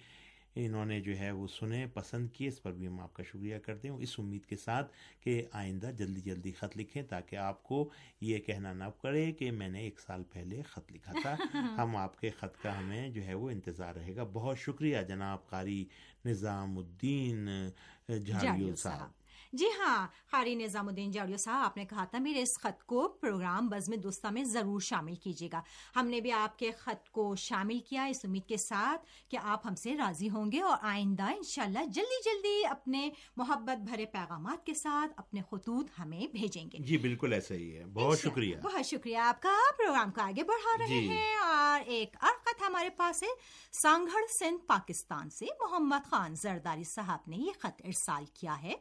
انہوں 0.56 0.86
نے 0.86 1.00
جو 1.00 1.18
ہے 1.20 1.32
وہ 1.32 1.48
سنے 1.48 1.88
پسند 1.94 2.30
کیے 2.30 2.48
اس 2.48 2.62
پر 2.62 2.72
بھی 2.72 2.88
ہم 2.88 3.00
آپ 3.00 3.14
کا 3.14 3.24
شکریہ 3.24 3.58
کرتے 3.58 3.90
ہیں۔ 3.90 3.96
اس 3.96 4.16
امید 4.18 4.46
کے 4.46 4.56
ساتھ 4.56 4.92
کہ 5.20 5.44
آئندہ 5.52 5.92
جلدی 5.98 6.22
جلدی 6.22 6.52
خط 6.52 6.78
لکھیں 6.78 7.04
تاکہ 7.04 7.36
آپ 7.36 7.64
کو 7.64 7.90
یہ 8.22 8.40
کہنا 8.40 8.74
نہ 8.74 8.84
پڑے 9.02 9.32
کہ 9.32 9.52
میں 9.52 9.70
نے 9.70 9.80
ایک 9.80 10.00
سال 10.00 10.24
پہلے 10.24 10.62
خط 10.62 10.92
لکھا 10.92 11.12
تھا۔ 11.22 11.36
ہم 11.78 11.96
آپ 11.96 12.20
کے 12.20 12.30
خط 12.30 12.64
کا 12.64 12.80
ہمیں 12.80 13.10
جو 13.10 13.24
ہے 13.24 13.34
وہ 13.34 13.50
انتظار 13.50 13.96
رہے 13.96 14.16
گا۔ 14.16 14.24
بہت 14.34 14.58
شکریہ 14.60 14.98
جناب 15.08 15.50
قاری 15.50 15.86
نظام 16.26 16.78
الدین 16.78 17.50
جھاڑیو 18.26 18.76
صاحب۔ 18.76 19.21
جی 19.54 19.66
ہاں 19.80 20.08
قاری 20.32 20.56
نظام 20.56 20.88
الدین 20.88 21.12
جاڑیو 21.12 21.38
صاحب 21.38 21.66
آپ 21.66 21.78
نے 21.78 21.86
کہا 21.86 22.06
تھا 22.06 22.18
میرے 22.20 22.42
اس 22.42 22.60
خط 22.60 22.84
کو 22.84 23.08
پروگرام 23.08 23.70
بزم 23.70 23.94
دوستہ 23.94 24.28
میں 24.28 24.44
ضرور 24.44 24.80
شامل 24.80 25.16
کیجیے 25.16 25.50
گا۔ 25.54 25.62
ہم 25.96 26.08
نے 26.08 26.22
بھی 26.22 26.32
آپ 26.32 26.60
کے 26.60 26.72
خط 26.72 27.10
کو 27.10 27.36
شامل 27.36 27.80
کیا 27.80 28.04
اس 28.04 28.18
امید 28.24 28.48
کے 28.48 28.58
ساتھ 28.58 29.06
کہ 29.30 29.38
آپ 29.44 29.68
ہم 29.68 29.76
سے 29.76 29.98
راضی 29.98 30.30
ہوں 30.30 30.52
گے 30.52 30.62
اور 30.62 30.78
آئندہ 30.82 31.24
انشاءاللہ 31.24 31.80
جلدی 31.80 32.22
جلدی 32.26 32.66
اپنے 32.66 33.10
محبت 33.36 33.78
بھرے 33.80 34.06
پیغامات 34.06 34.66
کے 34.66 34.74
ساتھ 34.74 35.14
اپنے 35.18 35.42
خطوط 35.52 35.90
ہمیں 36.00 36.28
بھیجیں 36.32 36.66
گے۔ 36.66 36.78
جی 36.80 36.98
بالکل 36.98 37.34
ایسا 37.34 37.56
ہی 37.56 37.78
ہے۔ 37.78 37.86
بہت 37.86 38.20
شکریہ۔ 38.20 38.58
بہت 38.58 38.86
شکریہ۔ 38.86 39.18
آپ 39.18 39.42
کا 39.42 39.56
پروگرام 39.78 40.12
کو 40.12 40.22
آگے 40.22 40.44
بڑھا 40.44 40.78
رہے 40.80 41.02
جی۔ 41.02 41.10
ہیں 41.10 41.36
اور 41.36 41.82
ایک 41.86 42.16
اور 42.22 42.32
خط 42.46 42.62
ہمارے 42.62 42.90
پاس 42.90 43.24
ہے 43.24 43.30
سانگھڑ 43.82 44.22
سندھ 44.40 44.66
پاکستان 44.68 45.30
سے۔ 45.30 45.46
محمد 45.60 46.10
خان 46.10 46.36
زرداری 46.36 46.84
صاحب 46.84 47.20
نے 47.28 47.38
یہ 47.38 47.52
خط 47.60 47.82
ارسال 47.86 48.26
کیا 48.34 48.62
ہے۔ 48.62 48.74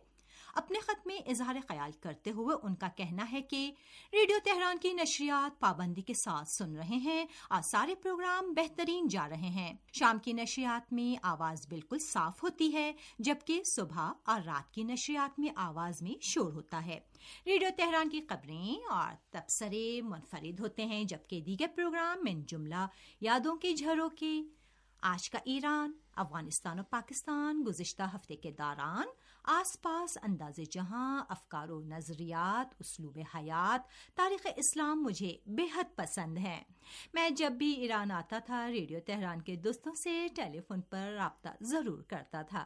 اپنے 0.55 0.79
خط 0.81 1.07
میں 1.07 1.19
اظہار 1.27 1.55
خیال 1.69 1.91
کرتے 2.01 2.31
ہوئے 2.31 2.57
ان 2.63 2.75
کا 2.75 2.89
کہنا 2.89 3.33
ہے 3.33 3.43
کہ 3.43 3.73
ریڈیو 4.13 4.37
تہران 4.45 4.79
کی 4.79 4.93
نشریات 4.93 5.61
پابندی 5.61 6.03
کے 6.03 6.15
ساتھ 6.15 6.49
سن 6.49 6.77
رہے 6.77 6.97
ہیں 6.97 7.27
اور 7.51 7.63
سارے 7.63 7.95
پروگرام 7.95 8.53
بہترین 8.53 9.09
جا 9.09 9.29
رہے 9.29 9.49
ہیں۔ 9.49 9.75
شام 9.93 10.19
کی 10.19 10.33
نشریات 10.33 10.93
میں 10.93 11.19
آواز 11.23 11.69
بالکل 11.69 11.99
صاف 11.99 12.43
ہوتی 12.43 12.73
ہے، 12.73 12.93
جبکہ 13.19 13.65
صبح 13.65 14.13
اور 14.25 14.41
رات 14.41 14.75
کی 14.75 14.83
نشریات 14.83 15.41
میں 15.41 15.51
آواز 15.57 16.03
میں 16.03 16.23
شور 16.23 16.53
ہوتا 16.53 16.87
ہے۔ 16.87 16.99
ریڈیو 17.47 17.69
تہران 17.77 18.09
کی 18.09 18.21
خبریں 18.29 18.87
اور 18.91 19.13
تبصرے 19.31 20.01
منفرد 20.03 20.61
ہوتے 20.61 20.85
ہیں، 20.85 21.05
جبکہ 21.05 21.41
دیگر 21.41 21.67
پروگرام 21.75 22.19
من 22.25 22.43
جملہ 22.43 22.87
یادوں 23.21 23.57
کے 23.57 23.73
جھروں 23.73 24.09
کے 24.09 24.43
آج 25.03 25.31
کا 25.31 25.39
ایران، 25.45 25.93
افغانستان 26.15 26.81
و 26.81 26.83
پاکستان 26.91 27.63
گزشتہ 27.67 28.03
ہفتے 28.15 28.37
کے 28.37 28.51
دوران 28.51 29.07
آس 29.45 29.83
پاس 29.83 30.19
انداز 30.23 30.61
جہاں، 30.71 31.25
افکار 31.29 31.69
و 31.69 31.81
نظریات، 31.81 32.75
اسلوب 32.81 33.19
حیات، 33.35 34.15
تاریخ 34.17 34.47
اسلام 34.57 35.03
مجھے 35.03 35.37
بے 35.47 35.67
حد 35.77 35.97
پسند 35.97 36.39
ہے 36.39 36.63
میں 37.13 37.31
جب 37.31 37.53
بھی 37.53 37.73
ایران 37.73 38.11
آتا 38.11 38.39
تھا، 38.39 38.71
ریڈیو 38.71 39.01
تہران 39.07 39.41
کے 39.41 39.57
دوستوں 39.57 39.95
سے 39.95 40.27
ٹیلی 40.37 40.61
فون 40.61 40.81
پر 40.81 41.13
رابطہ 41.17 41.49
ضرور 41.61 42.03
کرتا 42.03 42.43
تھا۔ 42.43 42.65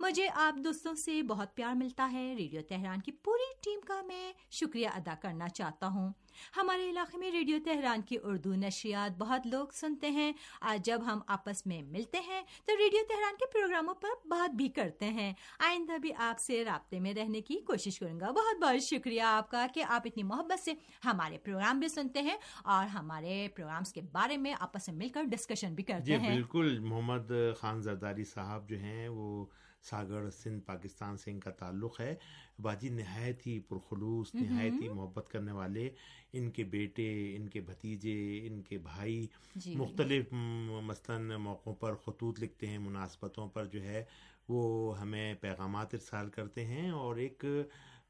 مجھے 0.00 0.28
آپ 0.34 0.64
دوستوں 0.64 0.94
سے 0.94 1.22
بہت 1.22 1.54
پیار 1.54 1.74
ملتا 1.74 2.10
ہے۔ 2.12 2.34
ریڈیو 2.36 2.60
تہران 2.68 3.00
کی 3.00 3.12
پوری 3.12 3.54
ٹیم 3.64 3.80
کا 3.80 4.02
میں 4.06 4.32
شکریہ 4.50 4.88
ادا 4.88 5.14
کرنا 5.14 5.48
چاہتا 5.48 5.88
ہوں۔ 5.88 6.12
ہمارے 6.56 6.90
علاقے 6.90 7.18
میں 7.18 7.30
ریڈیو 7.30 7.58
تہران 7.64 8.02
کی 8.02 8.16
اردو 8.22 8.54
نشریات 8.54 9.18
بہت 9.18 9.46
لوگ 9.46 9.66
سنتے 9.72 10.10
ہیں۔ 10.10 10.32
آج 10.60 10.86
جب 10.86 11.00
ہم 11.06 11.20
آپس 11.26 11.66
میں 11.66 11.82
ملتے 11.82 12.18
ہیں 12.18 12.42
تو 12.64 12.72
ریڈیو 12.76 13.00
تہران 13.08 13.36
کے 13.36 13.46
پروگراموں 13.52 13.94
پر 13.94 14.08
بات 14.26 14.54
بھی 14.54 14.68
کرتے 14.68 15.04
ہیں۔ 15.04 15.32
آئندہ 15.58 15.98
بھی 15.98 16.14
آپ 16.16 16.40
سے 16.40 16.64
رابطے 16.64 17.00
میں 17.00 17.14
رہنے 17.14 17.40
کی 17.40 17.60
کوشش 17.60 17.98
کروں 17.98 18.20
گا۔ 18.20 18.30
بہت 18.30 18.62
بہت 18.62 18.82
شکریہ 18.82 19.22
آپ 19.22 19.50
کا 19.50 19.66
کہ 19.74 19.84
آپ 19.88 20.02
اتنی 20.04 20.22
محبت 20.22 20.60
سے 20.60 20.72
ہمارے 21.04 21.38
پروگرام 21.38 21.78
بھی 21.78 21.88
سنتے 21.88 22.22
ہیں 22.22 22.36
اور 22.64 22.86
ہمارے 22.86 23.48
پروگرامس 23.56 23.92
کے 23.92 24.00
بارے 24.12 24.36
میں 24.36 24.54
آپس 24.60 24.88
میں 24.88 24.96
مل 24.96 25.08
کر 25.08 25.22
ڈسکشن 25.24 25.74
بھی 25.74 25.84
کرتے 25.84 26.04
جی 26.04 26.14
ہیں۔ 26.14 26.34
بالکل۔ 26.34 26.78
محمد 26.78 27.32
خان 27.56 27.80
زرداری 27.80 28.24
صاحب 28.24 28.68
جو 28.68 28.78
ہیں 28.78 29.08
وہ 29.08 29.46
ساگر 29.84 30.30
سندھ 30.30 30.64
پاکستان 30.66 31.16
سے 31.16 31.30
ان 31.30 31.40
کا 31.40 31.50
تعلق 31.52 32.00
ہے۔ 32.00 32.14
باجی 32.62 32.88
نہایت 32.88 33.46
ہی 33.46 33.58
پرخلوص 33.60 34.34
نہایت 34.34 34.82
ہی 34.82 34.88
محبت 34.88 35.28
کرنے 35.28 35.52
والے 35.52 35.88
ان 36.32 36.50
کے 36.50 36.64
بیٹے 36.64 37.06
ان 37.36 37.48
کے 37.48 37.60
بھتیجے 37.60 38.16
ان 38.46 38.62
کے 38.62 38.78
بھائی۔ 38.78 39.26
جی۔ 39.56 39.74
مختلف 39.74 40.32
مثلاً 40.82 41.30
موقعوں 41.40 41.74
پر 41.74 41.94
خطوط 41.96 42.40
لکھتے 42.40 42.66
ہیں 42.66 42.78
مناسبتوں 42.78 43.48
پر 43.48 43.66
جو 43.66 43.82
ہے 43.82 44.04
وہ 44.48 44.62
ہمیں 45.00 45.34
پیغامات 45.34 45.94
ارسال 45.94 46.30
کرتے 46.30 46.64
ہیں 46.64 46.90
اور 46.92 47.16
ایک 47.16 47.44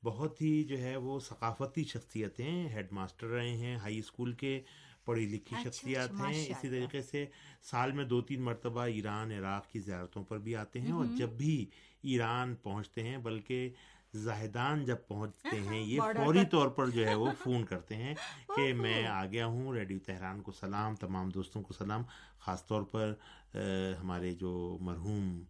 بہت 0.04 0.40
ہی 0.43 0.64
جو 0.64 0.78
ہے 0.78 0.97
وہ 0.97 1.19
ثقافتی 1.21 1.85
شخصیت 1.85 2.40
ہیں 2.40 2.69
ہیڈ 2.69 2.93
ماسٹر 2.93 3.26
رہے 3.26 3.57
ہیں 3.57 3.76
ہائی 3.76 3.99
اسکول 3.99 4.33
کے۔ 4.33 4.61
پڑھی 5.04 5.26
لکھی 5.26 5.56
اچھا، 5.56 5.70
شخصیات 5.70 6.11
اچھا، 6.11 6.16
ہیں 6.18 6.38
ماشاء 6.38 6.58
اسی۔ 6.58 6.68
طریقے 6.68 7.02
سے 7.02 7.25
سال 7.62 7.92
میں 7.92 8.04
دو 8.04 8.20
تین 8.20 8.42
مرتبہ 8.42 8.82
ایران 8.88 9.32
عراق 9.32 9.70
کی 9.70 9.80
زیارتوں 9.80 10.25
پر 10.25 10.38
بھی 10.38 10.56
آتے 10.56 10.80
ہیں 10.80 10.92
اور 10.92 11.06
جب 11.16 11.28
بھی 11.28 11.64
ایران 12.02 12.54
پہنچتے 12.56 13.02
ہیں 13.02 13.18
بلکہ 13.18 13.68
زاہدان 14.14 14.84
جب 14.84 14.96
پہنچتے 15.08 15.61
ہیں 15.61 15.80
یہ 15.80 16.00
فوری۔ 16.16 16.44
طور 16.50 16.68
پر 16.68 16.90
جو 16.90 17.06
ہے 17.06 17.14
وہ 17.14 17.30
فون 17.38 17.64
کرتے 17.64 17.96
ہیں 17.96 18.14
کہ 18.56 18.73
میں 18.75 19.06
آ 19.06 19.25
گیا 19.26 19.46
ہوں 19.46 19.75
ریڈیو 19.75 19.99
تہران 20.06 20.40
کو 20.42 20.52
سلام 20.52 20.94
تمام 20.96 21.30
دوستوں 21.30 21.62
کو 21.62 21.75
سلام 21.75 22.02
خاص 22.38 22.66
طور 22.66 22.82
پر 22.82 23.14
ہمارے 24.00 24.30
جو 24.34 24.52
مرحوم 24.80 25.42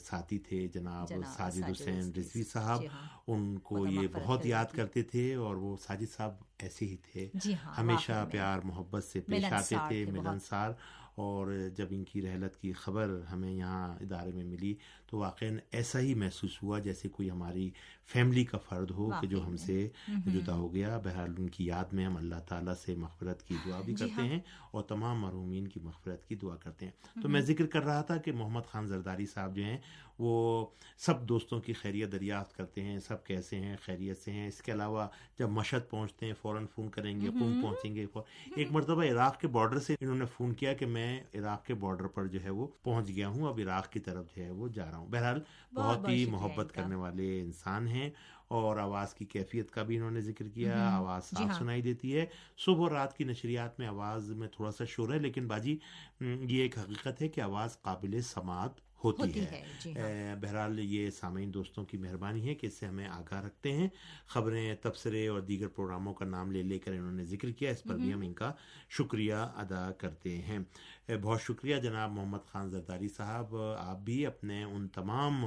ساتھی 0.00 0.38
تھے 0.38 0.68
جناب 0.68 1.08
ساجد 1.36 1.62
حسین 1.70 2.10
رضوی 2.16 2.42
صاحب 2.42 2.80
جی 2.80 2.86
ہاں۔ 2.86 3.06
ان 3.26 3.58
کو 3.58 3.86
یہ 3.86 4.08
بہت 4.12 4.46
یاد۔ 4.46 4.64
کرتے 4.72 5.02
تھے 5.02 5.34
اور 5.34 5.56
وہ 5.56 5.76
ساجد 5.76 6.10
صاحب 6.16 6.34
ایسے 6.58 6.86
ہی 6.86 6.96
تھے 7.02 7.28
جی 7.34 7.54
ہاں 7.64 7.74
ہمیشہ۔ 7.74 8.26
پیار 8.30 8.58
محبت 8.64 9.04
سے 9.04 9.20
پیش 9.20 9.44
آتے 9.44 9.76
تھے۔ 9.88 10.04
ملنسار 10.04 10.70
اور 11.14 11.46
جب 11.76 11.86
ان 11.90 12.04
کی 12.04 12.22
رحلت 12.22 12.56
کی 12.56 12.72
خبر 12.72 13.20
ہمیں 13.32 13.52
یہاں 13.52 13.88
ادارے 14.00 14.32
میں 14.32 14.44
ملی 14.44 14.74
تو 15.12 15.18
واقع 15.18 15.44
ایسا 15.70 16.00
ہی 16.00 16.14
محسوس 16.14 16.62
ہوا 16.62 16.78
جیسے 16.78 17.08
کوئی 17.08 17.30
ہماری 17.30 17.70
فیملی 18.06 18.44
کا 18.44 18.58
فرد 18.58 18.90
ہو 18.90 19.10
کہ 19.20 19.26
جو 19.26 19.46
ہم۔ 19.46 19.56
سے 19.56 19.88
جدا 20.26 20.54
ہو 20.54 20.74
گیا۔ 20.74 20.98
بہرحال 21.04 21.34
ان 21.38 21.48
کی 21.48 21.64
یاد 21.64 21.92
میں 21.92 22.06
ہم 22.06 22.16
اللہ 22.16 22.34
تعالیٰ 22.48 22.74
سے 22.74 22.94
مغفرت 22.94 23.42
کی 23.42 23.54
دعا 23.66 23.80
بھی 23.80 23.94
جی 23.94 24.04
کرتے 24.04 24.20
ہاں۔ 24.22 24.28
ہیں 24.28 24.40
اور 24.70 24.82
تمام 24.82 25.20
مرحومین 25.20 25.68
کی 25.68 25.80
مغفرت 25.82 26.28
کی 26.28 26.34
دعا 26.34 26.56
کرتے 26.56 26.86
ہیں۔ 26.86 27.22
تو 27.22 27.28
میں 27.28 27.40
ذکر 27.40 27.66
کر 27.66 27.84
رہا 27.84 28.02
تھا 28.02 28.16
کہ 28.16 28.32
محمد 28.32 28.60
خان 28.68 28.88
زرداری 28.88 29.26
صاحب 29.26 29.56
جو 29.56 29.62
ہیں 29.64 29.78
وہ 30.18 30.66
سب 30.98 31.28
دوستوں 31.28 31.60
کی 31.60 31.72
خیریت 31.72 32.12
دریافت 32.12 32.56
کرتے 32.56 32.82
ہیں 32.82 32.98
سب 32.98 33.24
کیسے 33.24 33.56
ہیں 33.56 33.76
خیریت 33.82 34.18
سے 34.18 34.30
ہیں۔ 34.32 34.48
اس 34.48 34.62
کے 34.62 34.72
علاوہ 34.72 35.06
جب 35.38 35.48
مشہد 35.48 35.90
پہنچتے 35.90 36.26
ہیں 36.26 36.32
فوراً 36.42 36.66
فون 36.66 36.88
کریں 36.88 37.20
گے 37.20 37.26
قوم 37.26 37.62
پہنچیں 37.62 37.94
گے۔ 37.94 38.06
ایک 38.56 38.72
مرتبہ 38.72 39.04
عراق 39.04 39.40
کے 39.40 39.48
بارڈر 39.48 39.78
سے 39.78 39.94
انہوں 40.00 40.16
نے 40.16 40.24
فون 40.26 40.52
کیا 40.54 40.72
کہ 40.72 40.86
میں 40.86 41.20
عراق 41.34 41.64
کے 41.66 41.74
بارڈر 41.74 42.06
پر 42.06 42.26
جو 42.26 42.42
ہے 42.44 42.50
وہ 42.50 42.66
پہنچ 42.82 43.08
گیا 43.08 43.28
ہوں۔ 43.28 43.48
اب 43.48 43.60
عراق 43.66 43.92
کی 43.92 43.98
طرف 43.98 44.36
جو 44.36 44.44
ہے 44.44 44.50
وہ 44.50 44.68
جا 44.68 44.90
رہا 44.90 44.96
ہوں۔ 44.96 45.01
بہرحال 45.10 45.40
بہت 45.72 46.08
ہی 46.08 46.24
محبت۔ 46.26 46.72
کرنے 46.72 46.94
والے 46.94 47.40
انسان 47.40 47.88
ہیں 47.88 48.10
اور 48.48 48.76
آواز 48.76 49.14
کی 49.14 49.24
کیفیت 49.24 49.70
کا 49.70 49.82
بھی 49.82 49.96
انہوں 49.96 50.10
نے 50.10 50.20
ذکر 50.20 50.48
کیا 50.48 50.88
آواز 50.96 51.30
جی 51.30 51.36
صاف 51.36 51.50
ہاں۔ 51.50 51.58
سنائی 51.58 51.82
دیتی 51.82 52.16
ہے 52.16 52.26
صبح 52.58 52.82
اور 52.82 52.90
رات 52.90 53.16
کی 53.16 53.24
نشریات 53.24 53.78
میں 53.78 53.86
آواز 53.86 54.30
میں 54.30 54.48
تھوڑا 54.48 54.70
سا 54.70 54.84
شور 54.84 55.12
ہے 55.14 55.18
لیکن 55.18 55.46
باجی 55.46 55.76
یہ 56.20 56.62
ایک 56.62 56.78
حقیقت 56.78 57.22
ہے 57.22 57.28
کہ 57.28 57.40
آواز 57.40 57.80
قابل 57.82 58.20
سماعت 58.20 58.80
ہوتی, 59.04 59.22
ہوتی 59.22 59.40
ہے, 59.40 59.44
ہے، 59.44 59.62
جی 59.84 59.92
ہاں۔ 59.92 60.36
بہرحال 60.40 60.78
یہ 60.80 61.10
سامعین 61.10 61.54
دوستوں 61.54 61.84
کی 61.84 61.96
مہربانی 61.96 62.48
ہے 62.48 62.54
کہ 62.54 62.66
اس 62.66 62.74
سے 62.74 62.86
ہمیں 62.86 63.08
آگاہ 63.08 63.42
رکھتے 63.42 63.72
ہیں۔ 63.72 63.88
خبریں 64.26 64.74
تبصرے 64.74 65.28
اور 65.28 65.40
دیگر 65.40 65.68
پروگراموں 65.68 66.14
کا 66.14 66.24
نام 66.24 66.52
لے 66.52 66.62
لے 66.62 66.78
کر 66.78 66.92
انہوں 66.92 67.12
نے 67.12 67.24
ذکر 67.24 67.50
کیا 67.50 67.70
اس 67.70 67.82
پر 67.82 67.94
بھی 67.94 68.12
ہم 68.12 68.20
ان 68.20 68.32
کا 68.32 68.52
شکریہ 68.90 69.34
ادا 69.34 69.90
کرتے 69.98 70.38
ہیں۔ 70.38 70.58
بہت 71.22 71.42
شکریہ 71.42 71.76
جناب 71.76 72.10
محمد 72.10 72.44
خان 72.46 72.70
زرداری 72.70 73.08
صاحب۔ 73.08 73.56
آپ 73.78 73.98
بھی 73.98 74.26
اپنے 74.26 74.62
ان 74.64 74.88
تمام 74.88 75.44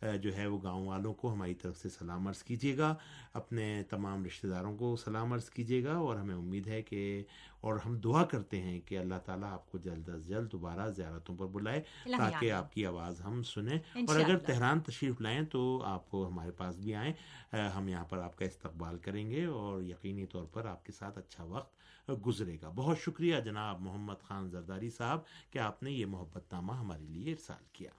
جو 0.00 0.36
ہے 0.36 0.46
وہ 0.46 0.58
گاؤں 0.62 0.86
والوں 0.86 1.14
کو 1.14 1.32
ہماری 1.32 1.54
طرف 1.54 1.76
سے 1.76 1.88
سلام 1.88 2.26
عرض 2.28 2.42
کیجیے 2.42 2.78
گا۔ 2.78 2.94
اپنے 3.32 3.82
تمام 3.90 4.24
رشتہ 4.24 4.46
داروں 4.46 4.76
کو 4.76 4.96
سلام 4.96 5.32
عرض 5.32 5.50
کیجیے 5.50 5.84
گا 5.84 5.96
اور 5.96 6.16
ہمیں 6.16 6.34
امید 6.34 6.66
ہے 6.68 6.82
کہ 6.82 7.24
اور 7.60 7.74
ہم 7.86 7.98
دعا 7.98 8.24
کرتے 8.24 8.60
ہیں 8.60 8.80
کہ 8.80 8.98
اللہ 8.98 9.14
تعالیٰ 9.24 9.52
آپ 9.52 9.70
کو 9.72 9.78
جلد 9.78 10.08
از 10.08 10.28
جلد 10.28 10.52
دوبارہ 10.52 10.90
زیارتوں 10.90 11.36
پر 11.36 11.46
بلائے 11.46 11.82
تاکہ۔ 12.18 12.52
آپ 12.52 12.72
کی 12.72 12.86
آواز 12.86 13.20
ہم 13.20 13.42
سنیں۔ 13.42 13.78
اور۔ 14.08 14.16
اگر 14.24 14.38
تہران 14.38 14.80
تشریف 14.80 15.20
لائیں 15.20 15.42
تو 15.42 15.82
آپ 15.84 16.14
ہمارے 16.14 16.50
پاس 16.50 16.76
بھی 16.76 16.94
آئیں۔ 16.94 17.12
ہم 17.76 17.88
یہاں 17.88 18.04
پر 18.04 18.18
آپ 18.18 18.38
کا 18.38 18.44
استقبال 18.44 18.98
کریں 18.98 19.30
گے 19.30 19.44
اور 19.44 19.82
یقینی 19.82 20.26
طور 20.26 20.44
پر 20.44 20.66
آپ 20.66 20.86
کے 20.86 20.92
ساتھ 20.92 21.18
اچھا 21.18 21.44
وقت 21.44 21.76
گزرے 22.26 22.56
گا۔ 22.62 22.70
بہت 22.74 22.98
شکریہ 22.98 23.40
جناب 23.40 23.80
محمد 23.80 24.22
خان 24.22 24.48
زرداری 24.48 24.90
صاحب 24.90 25.20
کہ 25.50 25.58
آپ 25.58 25.82
نے 25.82 25.90
یہ 25.90 26.06
محبت 26.06 26.52
نامہ 26.52 26.72
ہمارے 26.72 27.04
لیے 27.04 27.32
ارسال 27.32 27.64
کیا۔ 27.72 27.90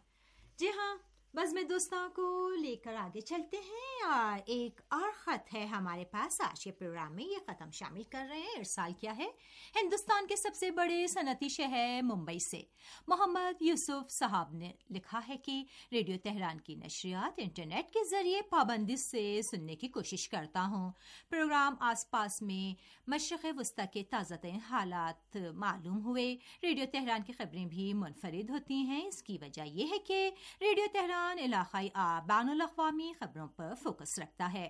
جی 0.58 0.68
ہاں 0.68 0.96
بس 1.34 1.54
میں 1.54 1.64
دوستوں 1.64 2.10
کو 2.10 2.50
لے 2.62 2.76
کر 2.76 2.96
آگے 2.96 3.22
چلتے 3.22 3.58
ہیں 3.58 4.12
اور 4.12 4.40
ایک 4.46 4.82
اور 4.88 5.10
خط 5.16 5.56
ہے 5.56 5.66
ہمارے 5.66 6.06
پاس۔ 6.06 6.42
آج 6.42 6.64
کے 6.64 6.72
پروگرام 6.72 7.16
میں 7.16 7.24
یہ 7.24 7.38
ختم 7.48 7.72
شامل 7.72 8.04
کر 8.04 8.28
رہے 8.30 8.40
ہیں۔ 8.40 8.58
ارسال 8.58 8.94
کیا 8.94 9.18
ہے؟ 9.18 9.28
ہندوستان 9.82 10.28
کے 10.28 10.36
سب 10.36 10.56
سے 10.56 10.72
بڑے 10.72 11.08
صنعتی 11.08 11.50
شہر 11.50 12.00
ممبئی 12.04 12.40
سے۔ 12.40 12.62
محمد 13.08 13.62
یوسف 13.62 14.12
صاحب 14.12 14.54
نے 14.54 14.72
لکھا 14.90 15.20
ہے 15.28 15.38
کہ 15.38 15.64
ریڈیو 15.92 16.16
تہران 16.24 16.60
کی 16.60 16.76
نشریات 16.76 17.34
انٹرنیٹ 17.38 17.92
کے 17.92 18.06
ذریعے 18.10 18.42
پابندی 18.42 18.96
سے 18.96 19.42
سننے 19.42 19.76
کی 19.76 19.88
کوشش 19.88 20.30
کرتا 20.30 20.64
ہوں۔ 20.64 20.92
پروگرام 21.30 21.76
آس 21.80 22.10
پاس 22.10 22.42
میں 22.42 22.82
مشرق 23.08 23.46
وسطی 23.58 23.88
کے 23.94 24.04
تازہ 24.04 24.36
ترین 24.36 24.60
حالات 24.70 25.38
معلوم 25.56 26.06
ہوئے۔ 26.06 26.36
ریڈیو 26.64 26.86
تہران 26.92 27.24
کی 27.24 27.34
خبریں 27.34 27.66
بھی 27.66 27.94
منفرد 27.94 28.50
ہوتی 28.50 28.76
ہیں۔ 28.76 29.06
اس 29.06 29.24
کی 29.24 29.38
وجہ 29.42 29.62
یہ 29.62 29.86
ہے 29.92 29.98
کہ 30.00 30.32
ریڈیو 30.62 30.86
تہران 30.94 31.17
علاقائی 31.18 31.90
آ 31.94 32.20
بین 32.20 32.50
الاقوامی 32.50 33.14
خبروں 33.20 33.48
پر 33.48 33.74
فوکس 33.84 34.20
رکھتا 34.20 34.54
ہے۔ 34.54 34.70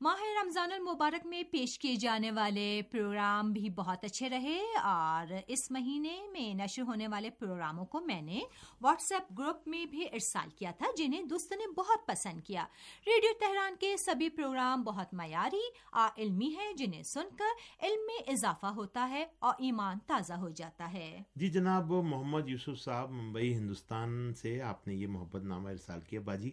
ماہ 0.00 0.20
رمضان 0.42 0.72
المبارک 0.72 1.26
میں 1.26 1.42
پیش 1.50 1.78
کیے 1.78 1.94
جانے 1.96 2.30
والے 2.30 2.82
پروگرام 2.90 3.52
بھی 3.52 3.70
بہت 3.70 4.04
اچھے 4.04 4.28
رہے 4.28 4.58
اور 4.82 5.32
اس 5.46 5.70
مہینے 5.70 6.18
میں 6.32 6.54
نشر 6.54 6.82
ہونے 6.82 7.08
والے 7.08 7.30
پروگراموں 7.30 7.84
کو 7.84 8.00
میں 8.00 8.22
نے 8.22 8.40
واٹس 8.80 9.12
ایپ 9.12 9.38
گروپ 9.38 9.68
میں 9.68 9.86
بھی 9.86 10.04
ارسال 10.04 10.48
کیا 10.50 10.70
تھا، 10.70 10.86
جنہیں 10.96 11.22
دوستوں 11.22 11.56
نے 11.56 11.72
بہت 11.72 12.06
پسند 12.06 12.40
کیا۔ 12.40 12.64
ریڈیو 13.06 13.32
تہران 13.40 13.74
کے 13.80 13.96
سبھی 13.96 14.28
پروگرام 14.28 14.82
بہت 14.82 15.14
معیاری 15.14 15.66
اور 15.92 16.20
علمی 16.20 16.54
ہیں، 16.54 16.72
جنہیں 16.72 17.02
سن 17.02 17.36
کر 17.38 17.84
علم 17.84 18.06
میں 18.06 18.32
اضافہ 18.32 18.66
ہوتا 18.66 19.08
ہے 19.08 19.26
اور 19.38 19.54
ایمان 19.58 19.98
تازہ 20.06 20.34
ہو 20.34 20.48
جاتا 20.48 20.92
ہے۔ 20.92 21.22
جی 21.36 21.48
جناب، 21.48 21.92
محمد 21.92 22.48
یوسف 22.48 22.80
صاحب، 22.80 23.10
ممبئی، 23.10 23.54
ہندوستان 23.54 24.34
سے 24.34 24.60
آپ 24.62 24.86
نے 24.86 24.94
یہ 24.94 25.06
محبت 25.06 25.44
نامہ 25.44 25.68
ارسال 25.68 26.00
کیا۔ 26.00 26.20
باجی 26.20 26.50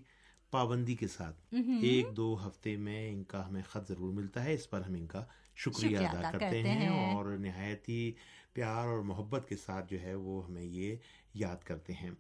پابندی 0.56 0.96
کے 0.96 1.08
ساتھ۔ 1.08 1.54
ایک 1.82 2.06
دو 2.18 2.48
ہفتے 2.48 2.76
میں 2.78 3.10
ان 3.12 3.24
کا 3.24 3.48
ہمیں 3.48 3.62
خط 3.70 3.88
ضرور 3.88 4.14
ملتا 4.14 4.44
ہے 4.44 4.54
اس 4.54 4.70
پر 4.70 4.82
ہم 4.82 4.94
ان 4.94 5.08
کا 5.08 5.26
شکریہ 5.56 5.98
ادا 5.98 6.32
کرتے 6.32 6.62
ہیں۔ 6.64 7.16
اور 7.16 7.26
نہایت 7.38 7.90
ہی 7.90 8.12
پیار 8.54 8.88
اور 8.88 9.00
محبت 9.00 9.50
کے 9.50 9.56
ساتھ 9.56 9.92
جو 9.92 10.02
ہے 10.02 10.14
وہ 10.16 10.46
ہمیں 10.46 10.64
یہ 10.64 10.96
یاد 11.34 11.64
کرتے 11.64 11.94
ہیں۔ 11.94 12.12